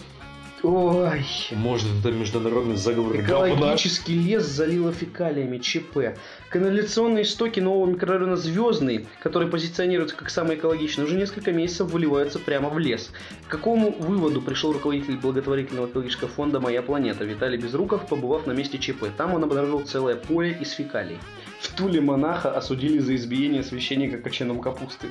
Ой. 0.62 1.24
Может, 1.50 1.88
это 1.98 2.12
международный 2.12 2.76
заговор 2.76 3.16
говна? 3.16 3.52
Экологический 3.52 4.14
лес 4.14 4.44
залило 4.44 4.92
фекалиями 4.92 5.58
ЧП. 5.58 6.16
Канализационные 6.50 7.24
стоки 7.24 7.58
нового 7.58 7.90
микрорайона 7.90 8.36
Звездный, 8.36 9.06
который 9.20 9.48
позиционируется 9.48 10.14
как 10.14 10.30
самый 10.30 10.56
экологичный, 10.56 11.04
уже 11.04 11.16
несколько 11.16 11.50
месяцев 11.50 11.90
выливаются 11.90 12.38
прямо 12.38 12.68
в 12.68 12.78
лес. 12.78 13.10
К 13.48 13.50
какому 13.50 13.90
выводу 13.90 14.40
пришел 14.40 14.72
руководитель 14.72 15.16
благотворительного 15.16 15.86
экологического 15.86 16.30
фонда 16.30 16.60
«Моя 16.60 16.82
планета» 16.82 17.24
Виталий 17.24 17.58
Безруков, 17.58 18.06
побывав 18.06 18.46
на 18.46 18.52
месте 18.52 18.78
ЧП? 18.78 19.06
Там 19.16 19.34
он 19.34 19.42
обнаружил 19.42 19.80
целое 19.80 20.14
поле 20.14 20.56
из 20.60 20.70
фекалий. 20.70 21.18
В 21.60 21.74
Туле 21.74 22.00
монаха 22.00 22.56
осудили 22.56 22.98
за 22.98 23.16
избиение 23.16 23.64
священника 23.64 24.18
кочаном 24.18 24.60
капусты. 24.60 25.08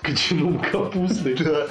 Кочаном 0.00 0.60
капусты. 0.60 1.36
Да. 1.42 1.66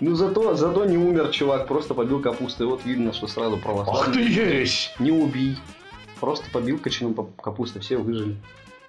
Ну 0.00 0.14
зато, 0.14 0.54
зато 0.56 0.84
не 0.84 0.96
умер 0.96 1.30
чувак, 1.30 1.66
просто 1.66 1.94
побил 1.94 2.20
капустой. 2.22 2.66
Вот 2.66 2.84
видно, 2.86 3.12
что 3.12 3.26
сразу 3.26 3.56
Ах 3.56 3.62
православный. 3.62 4.14
ты 4.14 4.20
ересь! 4.22 4.90
Не 4.98 5.10
убий. 5.12 5.56
Просто 6.20 6.50
побил 6.50 6.78
кочаном 6.78 7.14
капустой, 7.42 7.82
все 7.82 7.96
выжили. 7.98 8.36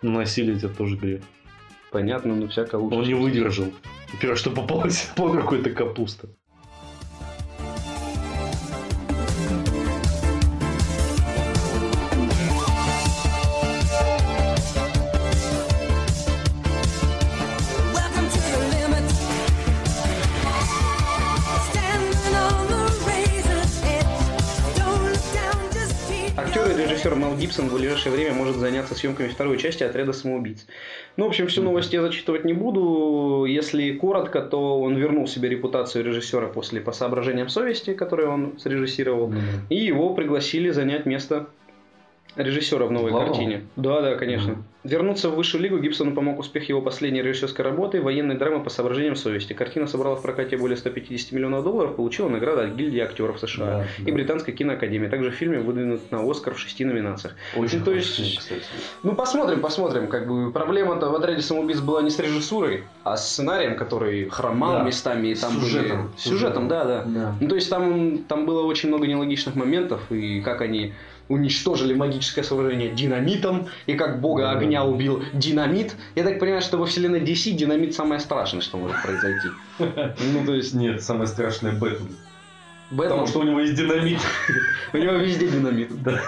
Насилие 0.01 0.57
это 0.57 0.69
тоже 0.69 0.95
грех. 0.97 1.21
Понятно, 1.91 2.35
но 2.35 2.47
всяко 2.47 2.75
лучше. 2.75 2.97
Он 2.97 3.03
не 3.05 3.13
выдержал. 3.13 3.65
Первое, 4.19 4.37
что 4.37 4.51
попалось 4.51 5.09
под 5.15 5.35
руку, 5.35 5.55
это 5.55 5.69
капуста. 5.69 6.27
Гибсон 27.41 27.69
в 27.69 27.73
ближайшее 27.73 28.13
время 28.13 28.33
может 28.33 28.57
заняться 28.57 28.93
съемками 28.93 29.27
второй 29.27 29.57
части 29.57 29.81
«Отряда 29.83 30.13
самоубийц». 30.13 30.67
Ну, 31.17 31.25
в 31.25 31.29
общем, 31.29 31.47
всю 31.47 31.63
новость 31.63 31.91
я 31.91 32.01
зачитывать 32.03 32.45
не 32.45 32.53
буду. 32.53 33.45
Если 33.45 33.93
коротко, 33.93 34.41
то 34.41 34.79
он 34.79 34.95
вернул 34.95 35.25
себе 35.25 35.49
репутацию 35.49 36.05
режиссера 36.05 36.47
после 36.47 36.81
«По 36.81 36.91
соображениям 36.91 37.49
совести», 37.49 37.95
который 37.95 38.27
он 38.27 38.59
срежиссировал. 38.59 39.33
И 39.69 39.75
его 39.75 40.13
пригласили 40.13 40.69
занять 40.69 41.07
место 41.07 41.47
режиссера 42.35 42.85
в 42.85 42.91
новой 42.91 43.09
Главного? 43.09 43.33
картине. 43.33 43.63
Да, 43.75 44.01
да, 44.01 44.15
конечно. 44.15 44.63
Вернуться 44.83 45.29
в 45.29 45.35
высшую 45.35 45.61
лигу 45.61 45.77
Гибсону 45.77 46.15
помог 46.15 46.39
успех 46.39 46.67
его 46.67 46.81
последней 46.81 47.21
режиссерской 47.21 47.63
работы 47.63 48.01
военной 48.01 48.35
драмы 48.35 48.63
по 48.63 48.71
соображениям 48.71 49.15
совести. 49.15 49.53
Картина 49.53 49.85
собрала 49.85 50.15
в 50.15 50.23
прокате 50.23 50.57
более 50.57 50.75
150 50.75 51.31
миллионов 51.33 51.63
долларов, 51.63 51.95
получила 51.95 52.29
награды 52.29 52.63
от 52.63 52.71
гильдии 52.75 52.99
актеров 52.99 53.39
США 53.39 53.65
Да, 53.65 53.85
и 53.99 54.05
да. 54.05 54.11
британской 54.13 54.55
киноакадемии. 54.55 55.07
Также 55.07 55.29
в 55.29 55.35
фильме 55.35 55.59
выдвинут 55.59 56.11
на 56.11 56.27
Оскар 56.27 56.55
в 56.55 56.59
шести 56.59 56.83
номинациях. 56.83 57.35
Очень 57.55 57.79
Ну, 57.79 57.85
то 57.85 57.91
есть- 57.93 58.15
фильм, 58.15 58.37
кстати. 58.39 58.61
Ну, 59.03 59.13
посмотрим, 59.13 59.61
посмотрим. 59.61 60.07
Как 60.07 60.27
бы 60.27 60.51
проблема-то 60.51 61.09
в 61.11 61.15
отряде 61.15 61.43
самоубийц 61.43 61.79
была 61.79 62.01
не 62.01 62.09
с 62.09 62.17
режиссурой, 62.17 62.83
а 63.03 63.17
с 63.17 63.31
сценарием, 63.31 63.75
который 63.75 64.29
хромал 64.29 64.79
Да. 64.79 64.83
местами. 64.83 65.27
И 65.27 65.35
там 65.35 65.51
сюжетом. 65.61 65.97
были... 66.07 66.17
Сюжетом, 66.17 66.67
да, 66.67 66.85
да. 66.85 67.03
Да. 67.05 67.35
Ну, 67.39 67.47
то 67.47 67.53
есть 67.53 67.69
там, 67.69 68.17
там 68.27 68.47
было 68.47 68.63
очень 68.63 68.89
много 68.89 69.05
нелогичных 69.05 69.53
моментов, 69.55 70.01
и 70.11 70.41
как 70.41 70.61
они 70.61 70.93
уничтожили 71.31 71.93
магическое 71.93 72.43
сооружение 72.43 72.91
динамитом, 72.91 73.67
и 73.85 73.93
как 73.93 74.21
бога 74.21 74.51
огня 74.51 74.83
убил 74.85 75.23
динамит. 75.33 75.95
Я 76.15 76.23
так 76.23 76.39
понимаю, 76.39 76.61
что 76.61 76.77
во 76.77 76.85
вселенной 76.85 77.21
DC 77.21 77.51
динамит 77.51 77.95
самое 77.95 78.19
страшное, 78.19 78.61
что 78.61 78.77
может 78.77 79.01
произойти. 79.01 79.47
Ну, 79.79 80.45
то 80.45 80.53
есть, 80.53 80.73
Нет, 80.73 81.03
самое 81.03 81.27
страшное 81.27 81.71
Бэтмен. 81.71 82.15
Бэтмен, 82.91 83.09
Потому 83.09 83.27
что 83.27 83.39
у 83.39 83.43
него 83.43 83.59
есть 83.61 83.75
динамит. 83.75 84.19
у 84.93 84.97
него 84.97 85.13
везде 85.13 85.47
динамит. 85.47 86.03
Да. 86.03 86.21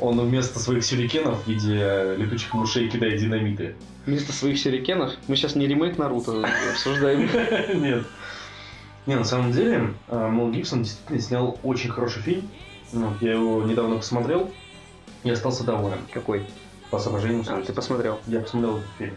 Он 0.00 0.20
вместо 0.20 0.60
своих 0.60 0.84
сюрикенов 0.84 1.44
в 1.44 1.48
виде 1.48 2.14
летучих 2.16 2.54
мышей 2.54 2.88
кидает 2.88 3.20
динамиты. 3.20 3.74
Вместо 4.06 4.32
своих 4.32 4.58
сюрикенов, 4.58 5.12
мы 5.26 5.36
сейчас 5.36 5.56
не 5.56 5.66
ремейк 5.66 5.98
Наруто 5.98 6.46
обсуждаем. 6.70 7.28
Нет. 7.82 8.04
Не, 9.06 9.16
на 9.16 9.24
самом 9.24 9.52
деле, 9.52 9.94
э, 10.08 10.30
Мел 10.30 10.50
Гибсон 10.50 10.82
действительно 10.82 11.20
снял 11.20 11.58
очень 11.62 11.90
хороший 11.90 12.22
фильм. 12.22 12.48
Вот, 12.92 13.20
я 13.20 13.32
его 13.32 13.62
недавно 13.62 13.96
посмотрел 13.96 14.50
и 15.24 15.30
остался 15.30 15.64
доволен. 15.64 15.98
Какой? 16.12 16.46
По 16.90 16.98
соображениям 16.98 17.44
А, 17.48 17.60
ты 17.60 17.72
посмотрел. 17.72 18.18
Я 18.26 18.40
посмотрел 18.40 18.78
этот 18.78 18.90
фильм. 18.96 19.14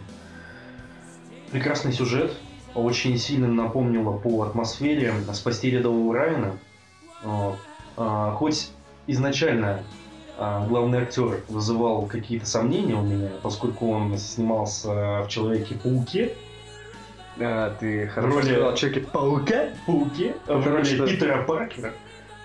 Прекрасный 1.51 1.93
сюжет. 1.93 2.33
Очень 2.75 3.17
сильно 3.17 3.47
напомнило 3.47 4.17
по 4.17 4.43
атмосфере 4.43 5.13
«Спасти 5.33 5.71
рядового 5.71 6.15
Райана». 6.15 6.57
А, 7.97 8.33
хоть 8.35 8.71
изначально 9.07 9.83
а, 10.37 10.65
главный 10.67 10.99
актер 10.99 11.41
вызывал 11.49 12.05
какие-то 12.05 12.45
сомнения 12.45 12.95
у 12.95 13.03
меня, 13.03 13.29
поскольку 13.41 13.91
он 13.91 14.17
снимался 14.17 15.23
в 15.23 15.27
«Человеке-пауке», 15.27 16.33
А, 17.39 17.75
ты 17.79 18.07
хорошо 18.07 18.37
хорошо 18.37 18.47
сказал, 18.47 18.75
Человеке-паука, 18.75 19.69
«Пауке», 19.85 20.33
в 20.33 20.47
Потому 20.47 20.77
роли 20.77 21.07
Питера 21.07 21.43
Паркера. 21.43 21.93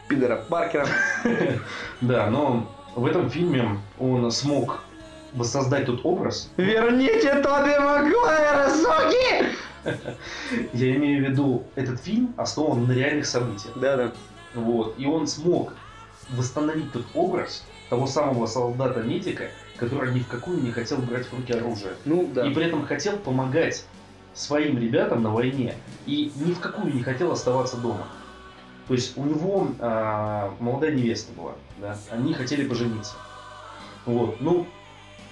Пидора 0.09 0.37
Паркера. 0.49 0.87
Да, 2.01 2.29
но 2.31 2.71
в 2.95 3.07
этом 3.07 3.31
фильме 3.31 3.79
он 3.99 4.31
смог 4.31 4.81
воссоздать 5.33 5.87
тот 5.87 6.01
образ. 6.05 6.51
Верните 6.57 7.35
Тоби 7.43 7.79
Магуайра, 7.79 8.71
суки! 8.71 9.47
Я 10.73 10.97
имею 10.97 11.25
в 11.25 11.31
виду, 11.31 11.65
этот 11.75 12.01
фильм 12.01 12.35
основан 12.37 12.87
на 12.87 12.93
реальных 12.93 13.27
событиях. 13.27 13.77
Да-да. 13.77 14.13
Вот. 14.55 14.95
И 14.99 15.07
он 15.07 15.27
смог 15.27 15.75
восстановить 16.31 16.93
тот 16.93 17.05
образ 17.15 17.65
того 17.89 18.07
самого 18.07 18.47
солдата-медика, 18.47 19.51
который 19.77 20.13
ни 20.13 20.21
в 20.21 20.29
какую 20.29 20.63
не 20.63 20.73
хотел 20.73 20.99
брать 20.99 21.27
в 21.27 21.35
руки 21.35 21.53
оружие. 21.53 21.93
Ну, 22.05 22.29
да. 22.35 22.47
И 22.47 22.55
при 22.55 22.65
этом 22.65 22.85
хотел 22.85 23.17
помогать 23.17 23.85
своим 24.35 24.79
ребятам 24.79 25.23
на 25.23 25.31
войне. 25.31 25.75
И 26.07 26.33
ни 26.37 26.53
в 26.53 26.61
какую 26.61 26.95
не 26.95 27.03
хотел 27.03 27.33
оставаться 27.33 27.77
дома. 27.77 28.07
То 28.89 28.95
есть 28.95 29.17
у 29.17 29.25
него 29.25 29.69
а, 29.81 30.55
молодая 30.61 30.93
невеста 30.93 31.33
была, 31.33 31.55
да, 31.79 31.99
они 32.11 32.35
хотели 32.35 32.67
пожениться. 32.67 33.15
Вот, 34.05 34.41
ну, 34.41 34.67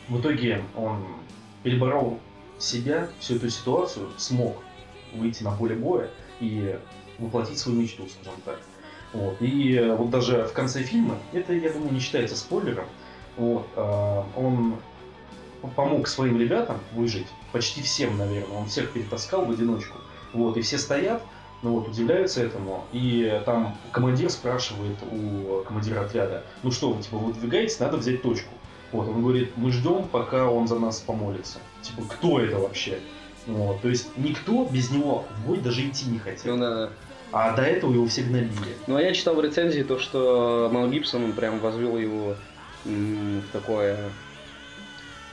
в 0.08 0.20
итоге 0.20 0.64
он 0.76 1.04
переборол 1.62 2.18
себя, 2.58 3.08
всю 3.20 3.36
эту 3.36 3.48
ситуацию, 3.50 4.10
смог 4.16 4.56
выйти 5.14 5.44
на 5.44 5.52
поле 5.52 5.76
боя 5.76 6.10
и 6.40 6.78
воплотить 7.18 7.58
свою 7.58 7.80
мечту, 7.80 8.08
скажем 8.08 8.40
так. 8.44 8.58
Вот. 9.12 9.40
И 9.40 9.74
э, 9.74 9.94
вот 9.94 10.10
даже 10.10 10.44
в 10.44 10.52
конце 10.52 10.82
фильма, 10.82 11.16
это, 11.32 11.52
я 11.52 11.72
думаю, 11.72 11.92
не 11.92 12.00
считается 12.00 12.36
спойлером, 12.36 12.86
вот, 13.36 13.66
а, 13.76 14.26
он 14.36 14.76
помог 15.76 16.08
своим 16.08 16.38
ребятам 16.38 16.78
выжить, 16.92 17.26
почти 17.52 17.82
всем, 17.82 18.18
наверное, 18.18 18.56
он 18.56 18.66
всех 18.66 18.92
перетаскал 18.92 19.44
в 19.44 19.50
одиночку. 19.50 19.98
Вот, 20.32 20.56
и 20.56 20.60
все 20.62 20.78
стоят, 20.78 21.22
ну 21.64 21.70
вот, 21.70 21.88
удивляются 21.88 22.44
этому, 22.44 22.84
и 22.92 23.42
там 23.46 23.76
командир 23.90 24.30
спрашивает 24.30 24.96
у 25.10 25.64
командира 25.64 26.02
отряда, 26.02 26.44
ну 26.62 26.70
что, 26.70 26.92
вы, 26.92 27.02
типа, 27.02 27.16
выдвигаетесь, 27.16 27.80
надо 27.80 27.96
взять 27.96 28.22
точку. 28.22 28.52
Вот, 28.92 29.08
он 29.08 29.22
говорит, 29.22 29.50
мы 29.56 29.72
ждем, 29.72 30.06
пока 30.06 30.48
он 30.48 30.68
за 30.68 30.78
нас 30.78 31.00
помолится. 31.00 31.58
Типа, 31.82 32.02
кто 32.08 32.38
это 32.38 32.58
вообще? 32.58 33.00
Вот, 33.46 33.80
то 33.80 33.88
есть 33.88 34.08
никто 34.16 34.64
без 34.66 34.90
него 34.90 35.24
в 35.36 35.48
бой 35.48 35.58
даже 35.58 35.86
идти 35.86 36.08
не 36.08 36.18
хотел. 36.18 36.56
Ну, 36.56 36.62
да. 36.62 36.90
А 37.32 37.56
до 37.56 37.62
этого 37.62 37.92
его 37.92 38.06
все 38.06 38.22
гнобили. 38.22 38.76
Ну, 38.86 38.96
а 38.96 39.02
я 39.02 39.12
читал 39.12 39.34
в 39.34 39.40
рецензии 39.40 39.82
то, 39.82 39.98
что 39.98 40.70
Мел 40.72 40.88
Гибсон, 40.88 41.24
он 41.24 41.32
прям 41.32 41.58
возвел 41.58 41.96
его 41.96 42.36
в 42.84 43.42
такое 43.52 44.10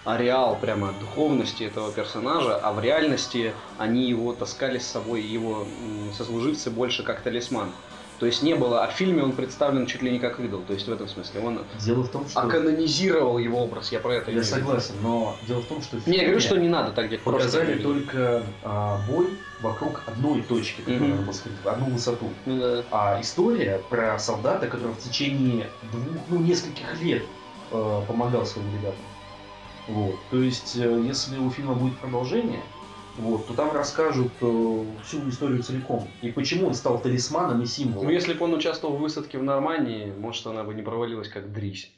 ареал 0.04 0.58
прямо 0.60 0.94
духовности 1.00 1.64
этого 1.64 1.92
персонажа, 1.92 2.56
а 2.56 2.72
в 2.74 2.80
реальности 2.80 3.54
они 3.78 4.10
его 4.10 4.34
таскали 4.34 4.80
с 4.80 4.88
собой, 4.88 5.22
его 5.22 5.66
сослуживцы 6.18 6.72
больше 6.72 7.04
как 7.04 7.22
талисман. 7.22 7.72
То 8.20 8.28
есть 8.28 8.44
не 8.44 8.54
было, 8.54 8.84
а 8.84 8.88
в 8.88 8.92
фильме 8.92 9.24
он 9.24 9.32
представлен 9.32 9.88
чуть 9.88 10.04
ли 10.04 10.12
не 10.12 10.20
как 10.20 10.40
идол, 10.40 10.62
то 10.62 10.74
есть 10.74 10.88
в 10.88 10.92
этом 10.92 11.08
смысле 11.08 11.42
он 11.42 11.62
Дело 11.84 12.04
в 12.04 12.10
том, 12.10 12.30
что... 12.30 12.40
оканонизировал 12.40 13.40
его 13.40 13.64
образ, 13.64 13.92
я 13.92 14.00
про 14.00 14.14
это 14.14 14.30
Я 14.30 14.44
согласен, 14.44 14.94
но 15.02 15.36
дело 15.48 15.62
в 15.62 15.66
том, 15.66 15.82
что 15.82 15.98
в 15.98 16.06
Не, 16.06 16.18
я 16.18 16.24
говорю, 16.26 16.40
что 16.40 16.56
не 16.56 16.70
надо 16.70 16.92
так 16.92 17.10
делать. 17.10 17.24
показали 17.24 17.80
только 17.80 18.44
а, 18.64 19.00
бой 19.10 19.26
вокруг 19.62 20.04
одной 20.06 20.44
точки, 20.44 20.82
которая 20.82 21.16
была 21.16 21.34
скрыта, 21.34 21.72
одну 21.72 21.86
высоту. 21.88 22.30
Ну 22.46 22.60
да. 22.60 22.84
А 22.92 23.20
история 23.22 23.82
про 23.90 24.20
солдата, 24.20 24.68
который 24.68 24.94
в 24.94 25.00
течение 25.00 25.68
двух, 25.92 26.22
ну, 26.30 26.40
нескольких 26.42 27.02
лет 27.02 27.24
э, 27.72 28.02
помогал 28.08 28.46
своим 28.46 28.68
ребятам. 28.72 29.02
Вот. 29.92 30.16
То 30.30 30.42
есть, 30.42 30.78
э, 30.78 31.04
если 31.06 31.38
у 31.38 31.50
фильма 31.50 31.74
будет 31.74 31.98
продолжение, 31.98 32.62
вот, 33.18 33.46
то 33.48 33.54
там 33.54 33.72
расскажут 33.72 34.32
э, 34.42 34.86
всю 35.06 35.30
историю 35.30 35.62
целиком. 35.64 36.08
И 36.22 36.32
почему 36.32 36.68
он 36.68 36.74
стал 36.74 37.00
талисманом 37.00 37.62
и 37.62 37.66
символом. 37.66 38.08
Ну, 38.08 38.12
если 38.12 38.34
бы 38.34 38.46
он 38.46 38.54
участвовал 38.54 38.96
в 38.96 39.02
высадке 39.02 39.38
в 39.38 39.44
Нормандии, 39.44 40.14
может, 40.18 40.48
она 40.48 40.64
бы 40.64 40.74
не 40.74 40.82
провалилась 40.82 41.28
как 41.28 41.52
дрись. 41.52 41.92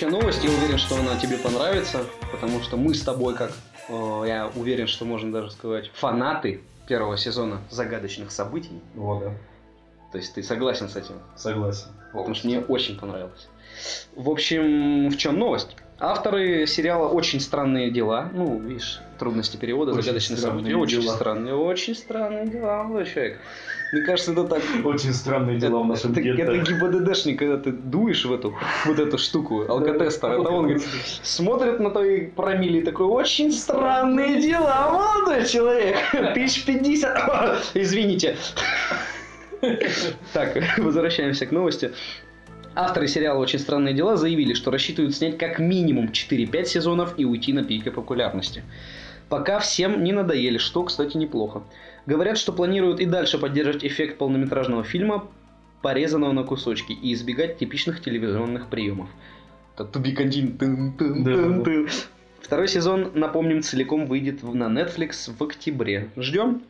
Следующая 0.00 0.18
новость, 0.18 0.44
я 0.44 0.50
уверен, 0.50 0.78
что 0.78 0.96
она 0.96 1.14
тебе 1.18 1.36
понравится, 1.36 2.06
потому 2.32 2.62
что 2.62 2.78
мы 2.78 2.94
с 2.94 3.02
тобой, 3.02 3.34
как 3.34 3.52
э, 3.90 4.24
я 4.26 4.50
уверен, 4.56 4.86
что 4.86 5.04
можно 5.04 5.30
даже 5.30 5.50
сказать, 5.50 5.90
фанаты 5.92 6.62
первого 6.88 7.18
сезона 7.18 7.60
загадочных 7.68 8.30
событий. 8.30 8.80
Вот, 8.94 9.20
да. 9.20 9.32
То 10.10 10.16
есть 10.16 10.32
ты 10.32 10.42
согласен 10.42 10.88
с 10.88 10.96
этим? 10.96 11.16
Согласен. 11.36 11.88
Потому 12.14 12.34
что 12.34 12.46
мне 12.46 12.60
очень 12.60 12.98
понравилось. 12.98 13.46
В 14.16 14.30
общем, 14.30 15.10
в 15.10 15.18
чем 15.18 15.38
новость? 15.38 15.76
Авторы 15.98 16.66
сериала 16.66 17.06
«Очень 17.06 17.38
странные 17.38 17.90
дела», 17.90 18.30
ну, 18.32 18.58
видишь, 18.58 19.02
трудности 19.20 19.56
перевода, 19.56 19.92
Очень 19.92 20.02
загадочные 20.02 20.36
события, 20.38 20.76
очень 20.76 21.02
дела. 21.02 21.14
странные, 21.14 21.54
очень 21.54 21.94
странные 21.94 22.46
дела, 22.48 22.82
молодой 22.82 23.06
человек. 23.06 23.38
Мне 23.92 24.02
кажется, 24.02 24.32
это 24.32 24.44
так... 24.44 24.62
Очень 24.84 25.12
странные 25.12 25.58
дела 25.58 25.82
в 25.82 25.86
нашем 25.86 26.12
это, 26.12 26.20
это 26.20 26.58
ГИБДДшник, 26.58 27.38
когда 27.38 27.56
ты 27.56 27.72
дуешь 27.72 28.24
в 28.24 28.32
эту 28.32 28.54
вот 28.86 28.98
эту 28.98 29.18
штуку, 29.18 29.64
алкотестер, 29.68 30.32
это 30.32 30.48
он 30.48 30.64
говорит, 30.64 30.82
смотрит 31.22 31.80
на 31.80 31.90
твои 31.90 32.26
промили 32.26 32.78
и 32.78 32.82
такой, 32.82 33.06
очень 33.06 33.52
странные 33.52 34.40
дела, 34.40 34.90
молодой 34.92 35.46
человек, 35.46 35.96
тысяч 36.34 36.64
пятьдесят, 36.64 37.18
извините. 37.74 38.36
Так, 40.32 40.56
возвращаемся 40.78 41.46
к 41.46 41.50
новости. 41.52 41.92
Авторы 42.74 43.08
сериала 43.08 43.38
«Очень 43.40 43.58
странные 43.58 43.94
дела» 43.94 44.16
заявили, 44.16 44.54
что 44.54 44.70
рассчитывают 44.70 45.14
снять 45.16 45.36
как 45.38 45.58
минимум 45.58 46.06
4-5 46.06 46.64
сезонов 46.66 47.14
и 47.16 47.24
уйти 47.24 47.52
на 47.52 47.64
пике 47.64 47.90
популярности. 47.90 48.62
Пока 49.30 49.60
всем 49.60 50.02
не 50.02 50.10
надоели, 50.12 50.58
что, 50.58 50.82
кстати, 50.82 51.16
неплохо. 51.16 51.62
Говорят, 52.04 52.36
что 52.36 52.52
планируют 52.52 52.98
и 52.98 53.06
дальше 53.06 53.38
поддерживать 53.38 53.84
эффект 53.84 54.18
полнометражного 54.18 54.82
фильма, 54.82 55.28
порезанного 55.82 56.32
на 56.32 56.42
кусочки, 56.42 56.92
и 56.92 57.14
избегать 57.14 57.56
типичных 57.56 58.02
телевизионных 58.02 58.66
приемов. 58.66 59.08
Второй 62.40 62.66
сезон, 62.66 63.12
напомним, 63.14 63.62
целиком 63.62 64.06
выйдет 64.06 64.42
на 64.42 64.64
Netflix 64.64 65.32
в 65.32 65.40
октябре. 65.42 66.10
Ждем. 66.16 66.62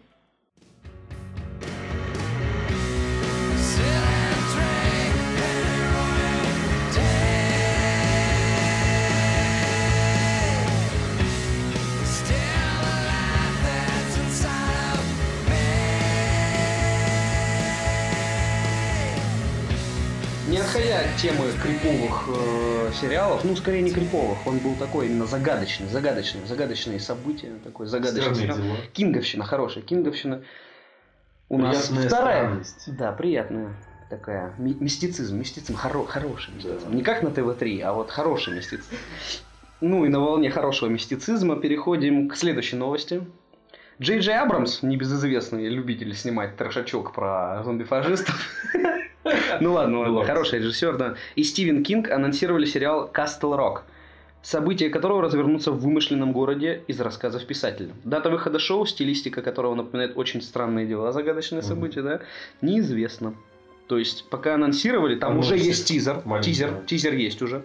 Темы 21.21 21.45
криповых 21.63 22.29
э, 22.29 22.91
сериалов, 23.01 23.45
ну, 23.45 23.55
скорее 23.57 23.83
не 23.83 23.91
криповых, 23.91 24.47
он 24.47 24.59
был 24.59 24.75
такой 24.77 25.07
именно 25.07 25.27
загадочный, 25.27 25.87
загадочный, 25.89 26.47
загадочные 26.47 26.99
события, 27.01 27.53
такой 27.63 27.87
загадочный 27.87 28.23
Странные 28.23 28.43
сериал. 28.43 28.59
дела. 28.59 28.77
Кинговщина, 28.93 29.45
хорошая 29.45 29.85
кинговщина. 29.85 30.43
У 31.49 31.59
нас 31.59 31.89
вторая. 31.89 32.09
странность. 32.09 32.97
Да, 32.97 33.13
приятная 33.13 33.75
такая. 34.09 34.55
ми- 34.59 34.77
мистицизм, 34.81 35.37
мистицизм, 35.39 35.77
хоро- 35.77 36.07
хороший 36.07 36.55
мистицизм. 36.55 36.89
Да. 36.91 36.95
Не 36.97 37.03
как 37.03 37.23
на 37.23 37.31
ТВ-3, 37.31 37.81
а 37.83 37.93
вот 37.93 38.11
хороший 38.11 38.55
мистицизм. 38.55 38.87
Ну 39.83 40.05
и 40.05 40.09
на 40.09 40.21
волне 40.21 40.51
хорошего 40.51 40.89
мистицизма 40.89 41.57
переходим 41.57 42.29
к 42.29 42.37
следующей 42.37 42.77
новости. 42.77 43.23
Джей 44.01 44.21
Джей 44.21 44.39
Абрамс, 44.39 44.83
небезызвестный 44.83 45.69
любитель 45.69 46.15
снимать 46.17 46.57
трешачок 46.57 47.13
про 47.13 47.63
зомби-фашистов. 47.65 48.35
Ну 49.61 49.73
ладно, 49.73 50.01
ладно, 50.01 50.25
хороший 50.25 50.59
режиссер, 50.59 50.97
да. 50.97 51.15
И 51.35 51.45
Стивен 51.45 51.83
Кинг 51.83 52.11
анонсировали 52.11 52.65
сериал 52.67 53.09
«Кастл 53.13 53.55
Рок», 53.55 53.85
события 54.43 54.89
которого 54.89 55.23
развернутся 55.23 55.73
в 55.73 55.81
вымышленном 55.81 56.33
городе 56.33 56.83
из 56.87 57.01
рассказов 57.01 57.47
писателя. 57.47 57.93
Дата 58.05 58.31
выхода 58.31 58.59
шоу, 58.59 58.87
стилистика 58.87 59.43
которого 59.43 59.75
напоминает 59.75 60.17
очень 60.17 60.41
странные 60.41 60.87
дела, 60.87 61.13
загадочные 61.13 61.63
события, 61.63 62.03
да, 62.03 62.21
неизвестно. 62.63 63.35
То 63.87 63.99
есть, 63.99 64.29
пока 64.31 64.55
анонсировали, 64.55 65.17
там 65.17 65.39
уже 65.39 65.57
есть 65.57 65.89
тизер, 65.89 66.23
тизер, 66.43 66.83
тизер 66.87 67.13
есть 67.15 67.43
уже, 67.43 67.65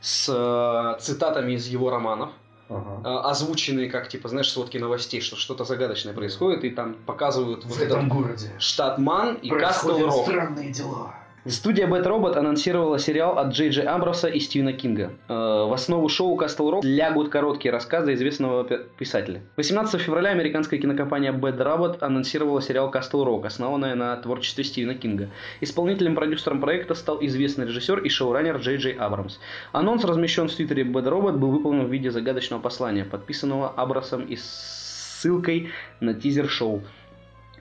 с 0.00 0.28
э, 0.28 1.00
цитатами 1.00 1.52
из 1.52 1.66
его 1.66 1.90
романов, 1.90 2.30
Ага. 2.70 3.00
э, 3.04 3.28
озвученные 3.28 3.90
как, 3.90 4.08
типа, 4.08 4.28
знаешь, 4.28 4.50
сводки 4.50 4.78
новостей, 4.78 5.20
что 5.20 5.36
что-то 5.36 5.64
загадочное 5.64 6.14
происходит, 6.14 6.64
и 6.64 6.70
там 6.70 6.94
показывают 7.06 7.64
вот 7.64 7.74
В 7.74 7.82
этом 7.82 8.06
этот 8.06 8.08
городе 8.08 8.52
штат 8.58 8.98
Ман 8.98 9.34
и 9.34 9.50
Кастл 9.50 9.98
Рок. 9.98 10.24
странные 10.24 10.70
дела. 10.70 11.14
Студия 11.46 11.86
Bad 11.86 12.04
Robot 12.04 12.36
анонсировала 12.36 12.98
сериал 12.98 13.38
от 13.38 13.52
Джей 13.54 13.70
Джей 13.70 13.86
Абрамса 13.86 14.28
и 14.28 14.38
Стивена 14.40 14.74
Кинга. 14.74 15.12
Э, 15.26 15.32
В 15.68 15.72
основу 15.72 16.06
шоу 16.10 16.38
Castle 16.38 16.70
Rock 16.70 16.80
лягут 16.84 17.30
короткие 17.30 17.72
рассказы 17.72 18.12
известного 18.12 18.62
пи- 18.62 18.80
писателя. 18.98 19.40
18 19.56 19.98
февраля 20.02 20.30
американская 20.30 20.78
кинокомпания 20.78 21.32
Bad 21.32 21.56
Robot 21.56 21.98
анонсировала 22.02 22.60
сериал 22.60 22.90
Castle 22.92 23.24
Rock, 23.24 23.46
основанная 23.46 23.94
на 23.94 24.14
творчестве 24.16 24.64
Стивена 24.64 24.92
Кинга. 24.94 25.30
Исполнителем-продюсером 25.62 26.60
проекта 26.60 26.94
стал 26.94 27.16
известный 27.22 27.66
режиссер 27.66 28.00
и 28.00 28.10
шоураннер 28.10 28.58
Джей 28.58 28.76
Джей 28.76 28.92
Абрамс. 28.92 29.38
Анонс 29.72 30.04
размещен 30.04 30.46
в 30.48 30.54
твиттере 30.54 30.82
Bad 30.84 31.04
Robot 31.08 31.38
был 31.38 31.52
выполнен 31.52 31.86
в 31.86 31.90
виде 31.90 32.10
загадочного 32.10 32.60
послания, 32.60 33.04
подписанного 33.06 33.70
Абрасом 33.70 34.26
и 34.26 34.36
ссылкой 34.36 35.70
на 36.00 36.12
тизер-шоу. 36.12 36.82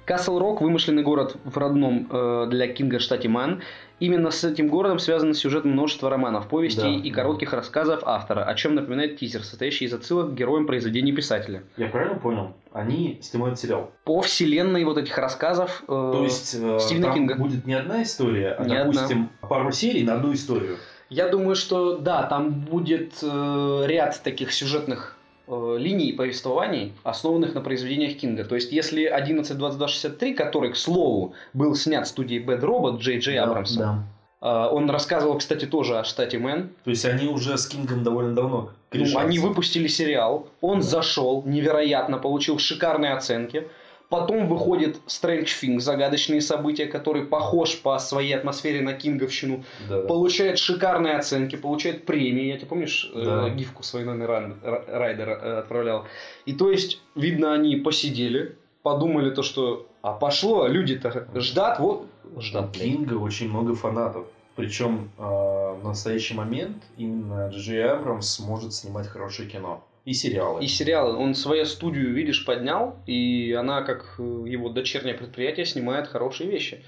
Касл 0.10 0.40
Рок– 0.40 0.60
вымышленный 0.62 1.04
город 1.04 1.36
в 1.44 1.56
родном 1.56 2.08
э, 2.10 2.48
для 2.50 2.68
Кинга 2.68 2.98
штате 2.98 3.30
Ман. 3.30 3.62
Именно 4.00 4.32
с 4.32 4.44
этим 4.44 4.68
городом 4.68 4.98
связан 4.98 5.36
сюжет 5.36 5.66
множества 5.66 6.10
романов, 6.10 6.48
повестей 6.48 6.98
Да, 6.98 7.04
и 7.06 7.12
да. 7.12 7.16
коротких 7.18 7.54
рассказов 7.54 8.00
автора, 8.04 8.44
о 8.44 8.56
чем 8.56 8.74
напоминает 8.74 9.18
тизер, 9.20 9.44
состоящий 9.44 9.86
из 9.86 9.94
отсылок 9.94 10.32
к 10.32 10.34
героям 10.34 10.66
произведений 10.66 11.12
писателя. 11.12 11.62
Я 11.78 11.90
правильно 11.90 12.16
понял? 12.18 12.56
Они 12.72 13.20
снимают 13.22 13.60
сериал. 13.60 13.92
По 14.04 14.22
вселенной 14.22 14.84
вот 14.84 14.98
этих 14.98 15.16
рассказов... 15.16 15.84
э, 15.84 15.86
То 15.90 16.24
есть 16.24 16.56
э, 16.60 16.80
Стивена 16.80 17.10
там 17.10 17.14
Кинга. 17.16 17.36
будет 17.36 17.68
не 17.68 17.76
одна 17.76 18.02
история, 18.02 18.56
а, 18.58 18.64
Не 18.66 18.78
одна. 18.78 18.94
допустим, 18.94 19.30
пару 19.42 19.72
серий 19.72 20.04
на 20.04 20.16
одну 20.16 20.34
историю. 20.34 20.78
Я 21.12 21.30
думаю, 21.30 21.54
что 21.56 21.98
да, 22.00 22.24
там 22.24 22.50
будет 22.50 23.14
э, 23.22 23.84
ряд 23.86 24.20
таких 24.24 24.54
сюжетных 24.54 25.19
э, 25.50 25.76
линий 25.80 26.14
повествований, 26.14 26.94
основанных 27.04 27.54
на 27.56 27.62
произведениях 27.62 28.18
Кинга. 28.18 28.44
То 28.46 28.56
есть, 28.56 28.72
если 28.72 29.10
11.22.63, 29.12 30.34
который, 30.34 30.72
к 30.72 30.76
слову, 30.78 31.34
был 31.54 31.76
снят 31.76 32.08
студией 32.08 32.44
Bad 32.44 32.62
Robot 32.62 33.00
Джей 33.00 33.20
Джей 33.20 33.36
Да, 33.36 33.44
Абрамсом, 33.46 34.06
да. 34.42 34.68
э, 34.68 34.70
он 34.74 34.90
рассказывал, 34.90 35.38
кстати, 35.38 35.66
тоже 35.66 35.98
о 36.00 36.04
штате 36.04 36.38
Мэн. 36.40 36.70
То 36.84 36.90
есть 36.92 37.06
они 37.06 37.28
уже 37.28 37.58
с 37.58 37.68
Кингом 37.68 38.04
довольно 38.04 38.34
давно 38.36 38.62
Ну, 38.62 38.70
корешатся. 38.90 39.20
они 39.20 39.40
выпустили 39.40 39.88
сериал, 39.88 40.48
он 40.62 40.82
зашел 40.82 41.44
невероятно, 41.46 42.18
получил 42.18 42.60
шикарные 42.60 43.14
оценки. 43.14 43.68
Потом 44.10 44.48
выходит 44.48 44.98
Stranger 45.06 45.46
Things, 45.62 45.82
загадочные 45.82 46.42
события, 46.42 46.88
который 46.88 47.26
похож 47.26 47.78
по 47.78 48.00
своей 48.00 48.34
атмосфере 48.34 48.82
на 48.82 48.94
Кинговщину. 48.94 49.64
Да, 49.88 50.02
да. 50.02 50.08
получает 50.08 50.58
шикарные 50.58 51.16
оценки, 51.16 51.56
получает 51.56 52.06
премии. 52.08 52.46
Я 52.46 52.58
тебе 52.58 52.66
помнишь, 52.68 53.12
э, 53.14 53.24
Да. 53.24 53.50
гифку 53.50 53.84
с 53.84 54.04
Вайноной 54.06 54.28
Ра- 54.30 54.60
Р- 54.64 54.84
Райдер 54.88 55.30
э, 55.30 55.60
отправлял. 55.60 56.06
И 56.48 56.54
то 56.54 56.72
есть, 56.72 57.02
видно, 57.14 57.54
они 57.54 57.76
посидели, 57.76 58.56
подумали 58.82 59.30
то, 59.30 59.44
что 59.44 59.86
а 60.02 60.14
пошло, 60.14 60.66
люди-то 60.66 61.28
ждат, 61.36 61.80
вот 61.80 62.08
ждат. 62.40 62.72
Кинга 62.72 63.14
очень 63.16 63.50
много 63.50 63.76
фанатов. 63.76 64.26
Причем 64.56 65.10
э, 65.20 65.22
в 65.24 65.82
настоящий 65.84 66.34
момент 66.34 66.78
именно 66.98 67.50
Джей 67.50 67.84
Абрамс 67.88 68.40
может 68.40 68.74
снимать 68.74 69.08
хорошее 69.08 69.48
кино. 69.48 69.84
И 70.10 70.14
сериалы. 70.14 70.64
И 70.64 70.68
сериалы, 70.68 71.16
он 71.16 71.36
свою 71.36 71.66
студию, 71.66 72.12
видишь, 72.14 72.44
поднял, 72.46 72.96
и 73.06 73.56
она, 73.60 73.82
как 73.84 74.16
э, 74.18 74.24
его 74.48 74.70
дочернее 74.70 75.14
предприятие, 75.14 75.66
снимает 75.68 76.08
хорошие 76.08 76.50
вещи. 76.50 76.84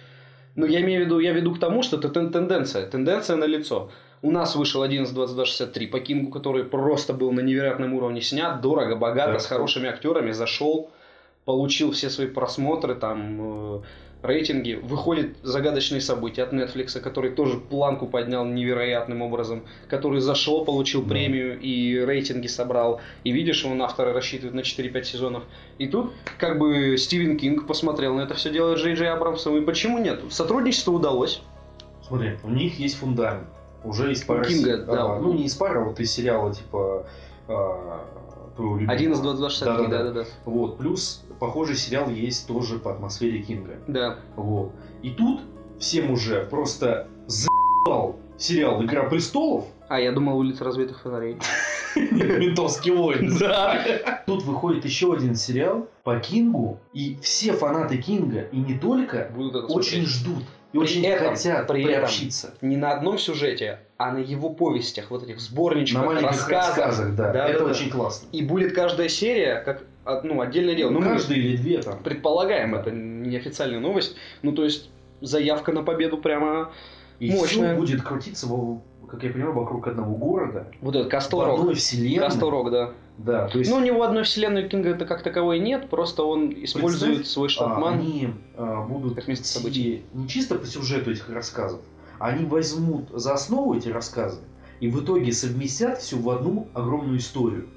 Но 0.56 0.66
я 0.66 0.82
имею 0.82 1.04
в 1.04 1.06
виду, 1.06 1.20
я 1.20 1.32
веду 1.32 1.54
к 1.54 1.60
тому, 1.60 1.84
что 1.84 1.98
это 1.98 2.08
тен- 2.10 2.32
тенденция, 2.32 2.88
тенденция 2.88 3.36
на 3.38 3.46
лицо. 3.46 3.92
У 4.24 4.32
нас 4.32 4.56
вышел 4.56 4.84
11.22.63 4.84 5.88
по 5.88 6.00
Кингу, 6.00 6.32
который 6.32 6.64
просто 6.64 7.14
был 7.14 7.32
на 7.32 7.42
невероятном 7.42 7.94
уровне 7.94 8.22
снят, 8.22 8.60
дорого, 8.62 8.96
богато, 8.96 9.34
Да. 9.34 9.40
с 9.40 9.46
хорошими 9.46 9.88
актерами, 9.88 10.32
зашел, 10.32 10.90
получил 11.46 11.92
все 11.92 12.10
свои 12.10 12.28
просмотры, 12.28 12.96
там, 12.96 13.78
э, 13.78 13.82
рейтинги. 14.22 14.80
Выходит 14.82 15.38
загадочные 15.44 16.02
события 16.02 16.44
от 16.44 16.54
Netflix, 16.54 17.00
который 17.00 17.32
тоже 17.32 17.58
планку 17.58 18.08
поднял 18.08 18.46
невероятным 18.46 19.22
образом, 19.22 19.64
который 19.90 20.22
зашел, 20.22 20.64
получил 20.66 21.04
премию 21.04 21.60
и 21.60 21.98
рейтинги 21.98 22.48
собрал. 22.48 23.02
И 23.24 23.32
видишь, 23.32 23.66
он 23.66 23.82
авторы 23.82 24.14
рассчитывает 24.14 24.54
на 24.54 24.62
4-5 24.62 25.04
сезонов. 25.04 25.44
И 25.80 25.88
тут 25.88 26.12
как 26.38 26.60
бы 26.60 26.98
Стивен 26.98 27.38
Кинг 27.38 27.68
посмотрел 27.68 28.16
на 28.16 28.22
это 28.22 28.36
все 28.36 28.52
дело 28.52 28.76
Джей 28.76 28.94
Джей 28.96 29.10
Абрамсом. 29.10 29.58
И 29.58 29.62
почему 29.62 29.98
нет? 29.98 30.22
Сотрудничество 30.30 30.92
удалось. 30.92 31.42
Смотри, 32.08 32.38
у 32.44 32.50
них 32.50 32.78
есть 32.80 32.98
фундамент. 32.98 33.48
Уже 33.84 34.10
есть 34.10 34.28
пара... 34.28 34.44
Кинга, 34.44 34.78
се- 34.78 34.84
да. 34.84 35.16
а, 35.16 35.20
ну, 35.20 35.34
не 35.34 35.46
из 35.46 35.56
пара, 35.56 35.82
а 35.82 35.86
вот 35.86 36.00
из 36.00 36.12
сериала, 36.12 36.54
типа... 36.54 37.08
а, 37.48 38.06
твоего 38.56 38.76
любимого. 38.76 38.96
11, 38.96 39.24
2, 39.24 39.34
2, 39.34 39.50
63, 39.50 39.76
Да-да-да. 39.76 40.04
да-да-да. 40.04 40.26
Вот. 40.46 40.78
Плюс 40.78 41.24
похожий 41.40 41.76
сериал 41.76 42.10
есть 42.10 42.48
тоже 42.48 42.80
по 42.80 42.92
атмосфере 42.92 43.42
Кинга. 43.42 43.80
Да. 43.88 44.20
Вот. 44.36 44.72
И 45.02 45.12
тут 45.12 45.42
всем 45.80 46.12
уже 46.12 46.46
просто 46.46 47.08
за***ал 47.28 48.16
сериал 48.42 48.84
«Игра 48.84 49.04
престолов». 49.04 49.66
А, 49.88 50.00
я 50.00 50.12
думал, 50.12 50.38
улица 50.38 50.64
разбитых 50.64 51.02
фонарей. 51.02 51.38
Ментовский 51.96 52.92
воин. 52.92 53.36
Да. 53.40 53.84
Тут 54.26 54.44
выходит 54.44 54.86
еще 54.86 55.14
один 55.14 55.36
сериал 55.36 55.88
по 56.04 56.18
Кингу, 56.20 56.80
и 56.94 57.18
все 57.22 57.54
фанаты 57.54 57.98
Кинга, 57.98 58.42
и 58.52 58.58
не 58.58 58.78
только, 58.78 59.30
Будут 59.36 59.70
очень 59.70 60.06
ждут 60.06 60.44
и 60.74 60.78
При 60.78 60.80
очень 60.80 61.06
этом- 61.06 61.30
хотят 61.36 61.68
при 61.68 61.82
этом 61.82 61.94
приобщиться. 61.94 62.54
Не 62.62 62.78
на 62.78 62.92
одном 62.94 63.18
сюжете, 63.18 63.80
а 63.98 64.12
на 64.14 64.20
его 64.20 64.50
повестях, 64.50 65.12
вот 65.12 65.24
этих 65.24 65.36
На 65.36 65.42
сборничках, 65.42 66.06
маленьких 66.06 66.28
рассказах. 66.30 66.78
рассказах, 66.78 67.16
да. 67.16 67.32
Да, 67.34 67.48
Это 67.50 67.60
да, 67.60 67.66
да. 67.66 67.72
очень 67.72 67.90
классно. 67.90 68.28
И 68.32 68.42
будет 68.42 68.74
каждая 68.74 69.10
серия 69.10 69.60
как 69.60 69.84
од- 70.06 70.24
ну, 70.24 70.40
отдельное 70.40 70.76
дело. 70.76 70.92
Ну, 70.92 71.00
мы 71.00 71.06
Каждый 71.08 71.38
или 71.40 71.58
две 71.58 71.82
там. 71.82 72.02
предполагаем, 72.02 72.74
это 72.76 72.90
неофициальная 72.92 73.82
новость. 73.82 74.16
Ну, 74.44 74.54
то 74.54 74.64
есть, 74.64 74.90
заявка 75.20 75.74
на 75.74 75.84
победу 75.84 76.18
прямо 76.18 76.72
И 77.22 77.32
Мощная. 77.32 77.74
все 77.74 77.80
будет 77.80 78.02
крутиться, 78.02 78.48
как 79.08 79.24
я 79.24 79.30
понимаю, 79.30 79.54
вокруг 79.54 79.88
одного 79.88 80.16
города. 80.16 80.68
вот 80.82 80.96
этот 80.96 81.08
В 81.08 81.12
Кастл 81.12 81.42
одной 81.42 81.76
вселенной. 81.76 82.26
Кастл 82.28 82.50
Рок, 82.50 82.72
да. 82.72 82.94
Да, 83.20 83.48
то 83.48 83.60
есть 83.60 83.70
Ну, 83.70 83.78
у 83.78 83.80
него 83.80 84.02
одной 84.02 84.24
вселенной 84.24 84.68
Кинга 84.68 84.90
это 84.90 85.06
как 85.06 85.22
таковой 85.22 85.60
нет, 85.60 85.88
просто 85.90 86.24
он 86.24 86.52
использует 86.64 87.18
Представь, 87.18 87.28
свой 87.32 87.48
а, 87.48 87.50
штатман. 87.50 87.94
они 87.94 88.30
а, 88.58 88.88
будут 88.88 89.14
как 89.14 89.28
место 89.28 89.44
идти 89.44 89.54
событий. 89.54 90.06
не 90.14 90.28
чисто 90.28 90.56
по 90.56 90.66
сюжету 90.66 91.12
этих 91.12 91.30
рассказов, 91.30 91.82
а 92.18 92.30
они 92.30 92.46
возьмут 92.46 93.10
за 93.14 93.34
основу 93.34 93.76
эти 93.76 93.90
рассказы 93.90 94.40
и 94.80 94.88
в 94.88 95.04
итоге 95.04 95.32
совместят 95.32 96.00
все 96.00 96.18
в 96.18 96.28
одну 96.28 96.70
огромную 96.74 97.20
историю. 97.20 97.68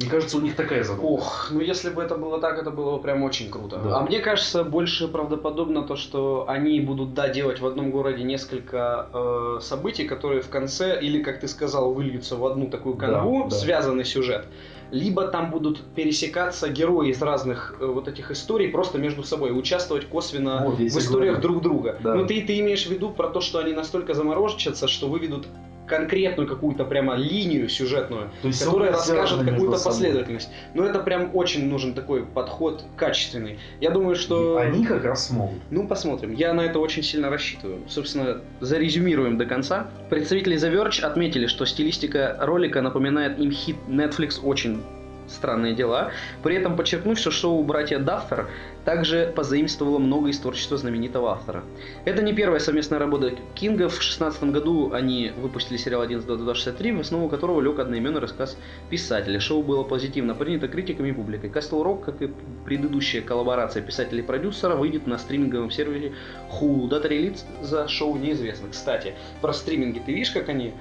Мне 0.00 0.08
кажется, 0.08 0.38
у 0.38 0.40
них 0.40 0.56
такая 0.56 0.82
задумка. 0.82 1.04
Ох, 1.10 1.48
ну 1.50 1.60
если 1.60 1.90
бы 1.90 2.02
это 2.02 2.14
было 2.16 2.40
так, 2.40 2.58
это 2.58 2.70
было 2.70 2.96
бы 2.96 3.02
прям 3.02 3.22
очень 3.22 3.50
круто. 3.50 3.78
Да. 3.84 3.98
А 3.98 4.02
мне 4.02 4.20
кажется, 4.20 4.64
больше 4.64 5.08
правдоподобно 5.08 5.82
то, 5.82 5.96
что 5.96 6.46
они 6.48 6.80
будут, 6.80 7.12
да, 7.12 7.28
делать 7.28 7.60
в 7.60 7.66
одном 7.66 7.90
городе 7.90 8.22
несколько 8.22 9.08
э, 9.12 9.58
событий, 9.60 10.04
которые 10.06 10.40
в 10.40 10.48
конце, 10.48 10.98
или, 11.00 11.22
как 11.22 11.40
ты 11.40 11.48
сказал, 11.48 11.92
выльются 11.92 12.36
в 12.36 12.46
одну 12.46 12.68
такую 12.68 12.94
Да, 12.94 13.06
канву, 13.08 13.48
да. 13.50 13.56
связанный 13.56 14.04
сюжет. 14.04 14.46
Либо 14.90 15.28
там 15.28 15.50
будут 15.52 15.82
пересекаться 15.94 16.68
герои 16.68 17.10
из 17.10 17.20
разных 17.22 17.76
э, 17.78 17.86
вот 17.86 18.08
этих 18.08 18.30
историй 18.30 18.68
просто 18.68 18.98
между 18.98 19.22
собой, 19.22 19.56
участвовать 19.56 20.06
косвенно 20.06 20.62
Вот, 20.64 20.78
в 20.78 20.80
историях 20.98 21.36
говорю. 21.36 21.42
друг 21.42 21.62
друга. 21.62 21.98
Да. 22.02 22.14
Ну 22.14 22.26
ты, 22.26 22.40
ты 22.42 22.58
имеешь 22.58 22.86
в 22.86 22.90
виду 22.90 23.10
про 23.10 23.28
то, 23.28 23.40
что 23.40 23.58
они 23.58 23.72
настолько 23.72 24.14
заморочатся, 24.14 24.88
что 24.88 25.08
выведут 25.08 25.46
конкретную 25.90 26.48
какую-то 26.48 26.84
прямо 26.84 27.16
линию 27.16 27.68
сюжетную, 27.68 28.30
То 28.42 28.48
есть 28.48 28.64
которая 28.64 28.92
расскажет 28.92 29.44
какую-то 29.44 29.82
последовательность. 29.84 30.48
Но 30.74 30.84
это 30.86 31.00
прям 31.00 31.30
очень 31.34 31.68
нужен 31.68 31.94
такой 31.94 32.24
подход 32.24 32.84
качественный. 32.96 33.58
Я 33.80 33.90
думаю, 33.90 34.14
И 34.14 34.18
что... 34.18 34.56
Они 34.58 34.84
как 34.86 35.04
раз 35.04 35.26
смогут. 35.26 35.58
Ну, 35.70 35.88
посмотрим. 35.88 36.32
Я 36.32 36.54
на 36.54 36.60
это 36.62 36.78
очень 36.78 37.02
сильно 37.02 37.28
рассчитываю. 37.28 37.80
Собственно, 37.88 38.40
зарезюмируем 38.60 39.36
до 39.36 39.46
конца. 39.46 39.88
Представители 40.08 40.56
The 40.56 40.72
Verge 40.72 41.02
отметили, 41.02 41.46
что 41.46 41.66
стилистика 41.66 42.36
ролика 42.40 42.80
напоминает 42.80 43.38
им 43.40 43.50
хит 43.50 43.76
Netflix 43.88 44.40
очень 44.42 44.80
странные 45.30 45.74
дела, 45.74 46.10
при 46.42 46.56
этом 46.56 46.76
подчеркнув, 46.76 47.18
что 47.18 47.30
шоу 47.30 47.62
«Братья 47.62 47.98
Даффер» 47.98 48.48
также 48.84 49.32
позаимствовало 49.34 49.98
много 49.98 50.30
из 50.30 50.38
творчества 50.38 50.76
знаменитого 50.76 51.32
автора. 51.32 51.64
Это 52.04 52.22
не 52.22 52.32
первая 52.32 52.60
совместная 52.60 52.98
работа 52.98 53.32
Кинга. 53.54 53.88
В 53.88 53.92
2016 53.92 54.44
году 54.44 54.92
они 54.92 55.32
выпустили 55.36 55.76
сериал 55.76 56.02
11.22.63, 56.04 56.96
в 56.96 57.00
основу 57.00 57.28
которого 57.28 57.60
лег 57.60 57.78
одноименный 57.78 58.20
рассказ 58.20 58.56
писателя. 58.88 59.38
Шоу 59.40 59.62
было 59.62 59.82
позитивно 59.84 60.34
принято 60.34 60.68
критиками 60.68 61.10
и 61.10 61.12
публикой. 61.12 61.50
Castle 61.50 61.84
Rock, 61.84 62.04
как 62.04 62.22
и 62.22 62.30
предыдущая 62.64 63.22
коллаборация 63.22 63.82
писателя 63.82 64.20
и 64.20 64.22
продюсера, 64.22 64.74
выйдет 64.74 65.06
на 65.06 65.18
стриминговом 65.18 65.70
сервере 65.70 66.12
Hulu. 66.50 66.88
Дата 66.88 67.08
релиза 67.08 67.86
шоу 67.88 68.16
неизвестна. 68.16 68.68
Кстати, 68.70 69.14
про 69.40 69.52
стриминги 69.52 70.00
ты 70.04 70.12
видишь, 70.12 70.30
как 70.30 70.48
они 70.48 70.72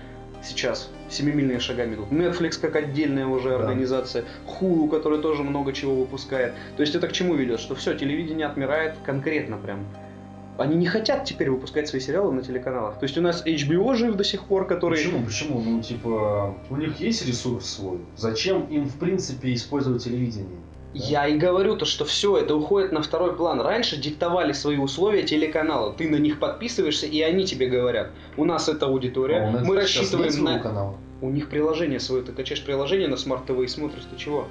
сейчас 0.43 0.89
семимильными 1.09 1.59
шагами 1.59 1.95
идут. 1.95 2.09
Netflix 2.09 2.59
как 2.59 2.75
отдельная 2.75 3.27
уже 3.27 3.49
Да. 3.49 3.55
организация, 3.59 4.25
Hulu, 4.47 4.89
который 4.89 5.21
тоже 5.21 5.43
много 5.43 5.73
чего 5.73 5.95
выпускает. 5.95 6.53
То 6.77 6.81
есть 6.81 6.95
это 6.95 7.07
к 7.07 7.11
чему 7.11 7.35
ведет? 7.35 7.59
Что 7.59 7.75
все, 7.75 7.95
телевидение 7.97 8.47
отмирает 8.47 8.95
конкретно 9.05 9.57
прям. 9.57 9.85
Они 10.57 10.75
не 10.75 10.87
хотят 10.87 11.23
теперь 11.23 11.49
выпускать 11.49 11.87
свои 11.87 12.01
сериалы 12.01 12.33
на 12.33 12.41
телеканалах. 12.41 12.99
То 12.99 13.05
есть 13.05 13.17
у 13.17 13.21
нас 13.21 13.45
HBO 13.45 13.95
жив 13.95 14.15
до 14.15 14.25
сих 14.25 14.43
пор, 14.43 14.67
который... 14.67 14.97
Почему? 14.97 15.23
Почему? 15.23 15.61
Ну, 15.61 15.81
типа, 15.81 16.53
у 16.69 16.75
них 16.75 16.99
есть 16.99 17.25
ресурс 17.25 17.65
свой. 17.65 17.99
Зачем 18.17 18.65
им, 18.65 18.83
в 18.85 18.99
принципе, 18.99 19.53
использовать 19.53 20.03
телевидение? 20.03 20.57
Я 20.93 21.27
и 21.27 21.37
говорю 21.37 21.75
то, 21.75 21.85
что 21.85 22.03
все 22.03 22.37
это 22.37 22.55
уходит 22.55 22.91
на 22.91 23.01
второй 23.01 23.35
план. 23.35 23.61
Раньше 23.61 23.97
диктовали 23.97 24.53
свои 24.53 24.77
условия 24.77 25.23
телеканала. 25.23 25.93
Ты 25.93 26.09
на 26.09 26.15
них 26.15 26.39
подписываешься, 26.39 27.05
и 27.05 27.21
они 27.21 27.45
тебе 27.45 27.67
говорят. 27.67 28.09
У 28.37 28.45
нас 28.45 28.67
это 28.67 28.87
аудитория. 28.87 29.53
А 29.55 29.63
Мы 29.63 29.75
рассчитываем 29.75 30.43
на... 30.43 30.59
канала. 30.59 30.95
У 31.21 31.29
них 31.29 31.49
приложение 31.49 31.99
свое. 31.99 32.23
Ты 32.23 32.31
качаешь 32.31 32.63
приложение 32.63 33.07
на 33.07 33.15
Smart 33.15 33.45
TV 33.45 33.65
и 33.65 33.67
смотришь, 33.67 34.03
ты 34.09 34.17
чего? 34.17 34.47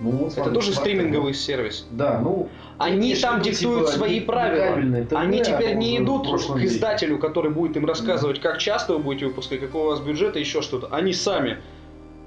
Ну, 0.00 0.10
вот 0.12 0.38
Это 0.38 0.50
тоже 0.50 0.72
стриминговый 0.72 1.34
сервис. 1.34 1.86
Да, 1.90 2.20
ну... 2.20 2.48
Они 2.78 3.14
там 3.14 3.40
виду, 3.40 3.50
диктуют 3.50 3.86
типа, 3.86 3.98
свои 3.98 4.14
не- 4.14 4.20
правила. 4.20 5.04
ТВ, 5.04 5.12
Они 5.12 5.42
теперь 5.42 5.72
а 5.72 5.74
не 5.74 6.00
уже 6.00 6.00
в 6.00 6.04
идут 6.04 6.46
к 6.54 6.56
издателю, 6.64 7.18
который 7.18 7.50
будет 7.50 7.76
им 7.76 7.84
рассказывать, 7.84 8.40
как 8.40 8.58
часто 8.58 8.94
вы 8.94 9.00
будете 9.00 9.26
выпускать, 9.26 9.60
какого 9.60 9.88
у 9.88 9.90
вас 9.90 10.00
бюджета, 10.00 10.38
еще 10.38 10.62
что-то. 10.62 10.86
Они 10.90 11.12
сами 11.12 11.58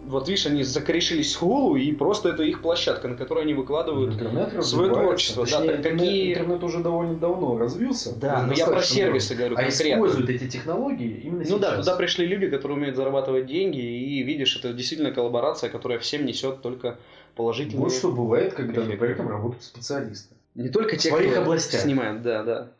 вот 0.05 0.27
видишь, 0.27 0.45
они 0.45 0.63
закорешились 0.63 1.37
Hulu, 1.39 1.79
и 1.79 1.91
просто 1.93 2.29
это 2.29 2.43
их 2.43 2.61
площадка, 2.61 3.07
на 3.07 3.15
которой 3.15 3.43
они 3.43 3.53
выкладывают 3.53 4.13
Интернет 4.13 4.63
свое 4.65 4.91
творчество. 4.93 5.45
Да, 5.45 5.51
Точнее, 5.51 5.67
так 5.67 5.77
интернет, 5.79 5.99
какие- 6.01 6.33
интернет 6.33 6.63
уже 6.63 6.79
довольно 6.79 7.15
давно 7.15 7.57
развился. 7.57 8.15
Да, 8.19 8.43
но 8.45 8.53
я 8.53 8.67
про 8.67 8.81
сервисы 8.81 9.33
уровне. 9.33 9.37
говорю 9.49 9.55
А 9.55 9.61
конкретно. 9.69 9.93
используют 9.93 10.29
эти 10.29 10.47
технологии 10.49 11.21
именно 11.23 11.39
Ну 11.39 11.45
сейчас. 11.45 11.59
да, 11.59 11.77
туда 11.77 11.95
пришли 11.95 12.25
люди, 12.25 12.47
которые 12.49 12.77
умеют 12.77 12.95
зарабатывать 12.95 13.45
деньги, 13.45 13.79
и 13.79 14.23
видишь, 14.23 14.55
это 14.57 14.73
действительно 14.73 15.11
коллаборация, 15.11 15.69
которая 15.69 15.99
всем 15.99 16.25
несет 16.25 16.61
только 16.61 16.97
положительные... 17.35 17.83
Вот 17.83 17.93
что 17.93 18.11
бывает, 18.11 18.53
когда 18.53 18.83
над 18.83 18.97
проектом 18.99 19.29
работают 19.29 19.63
специалисты. 19.63 20.35
Не 20.55 20.69
только 20.69 20.97
те, 20.97 21.09
В 21.09 21.13
своих 21.15 21.31
кто 21.31 21.41
областях. 21.41 21.81
снимают, 21.81 22.21
да, 22.21 22.43
да. 22.43 22.71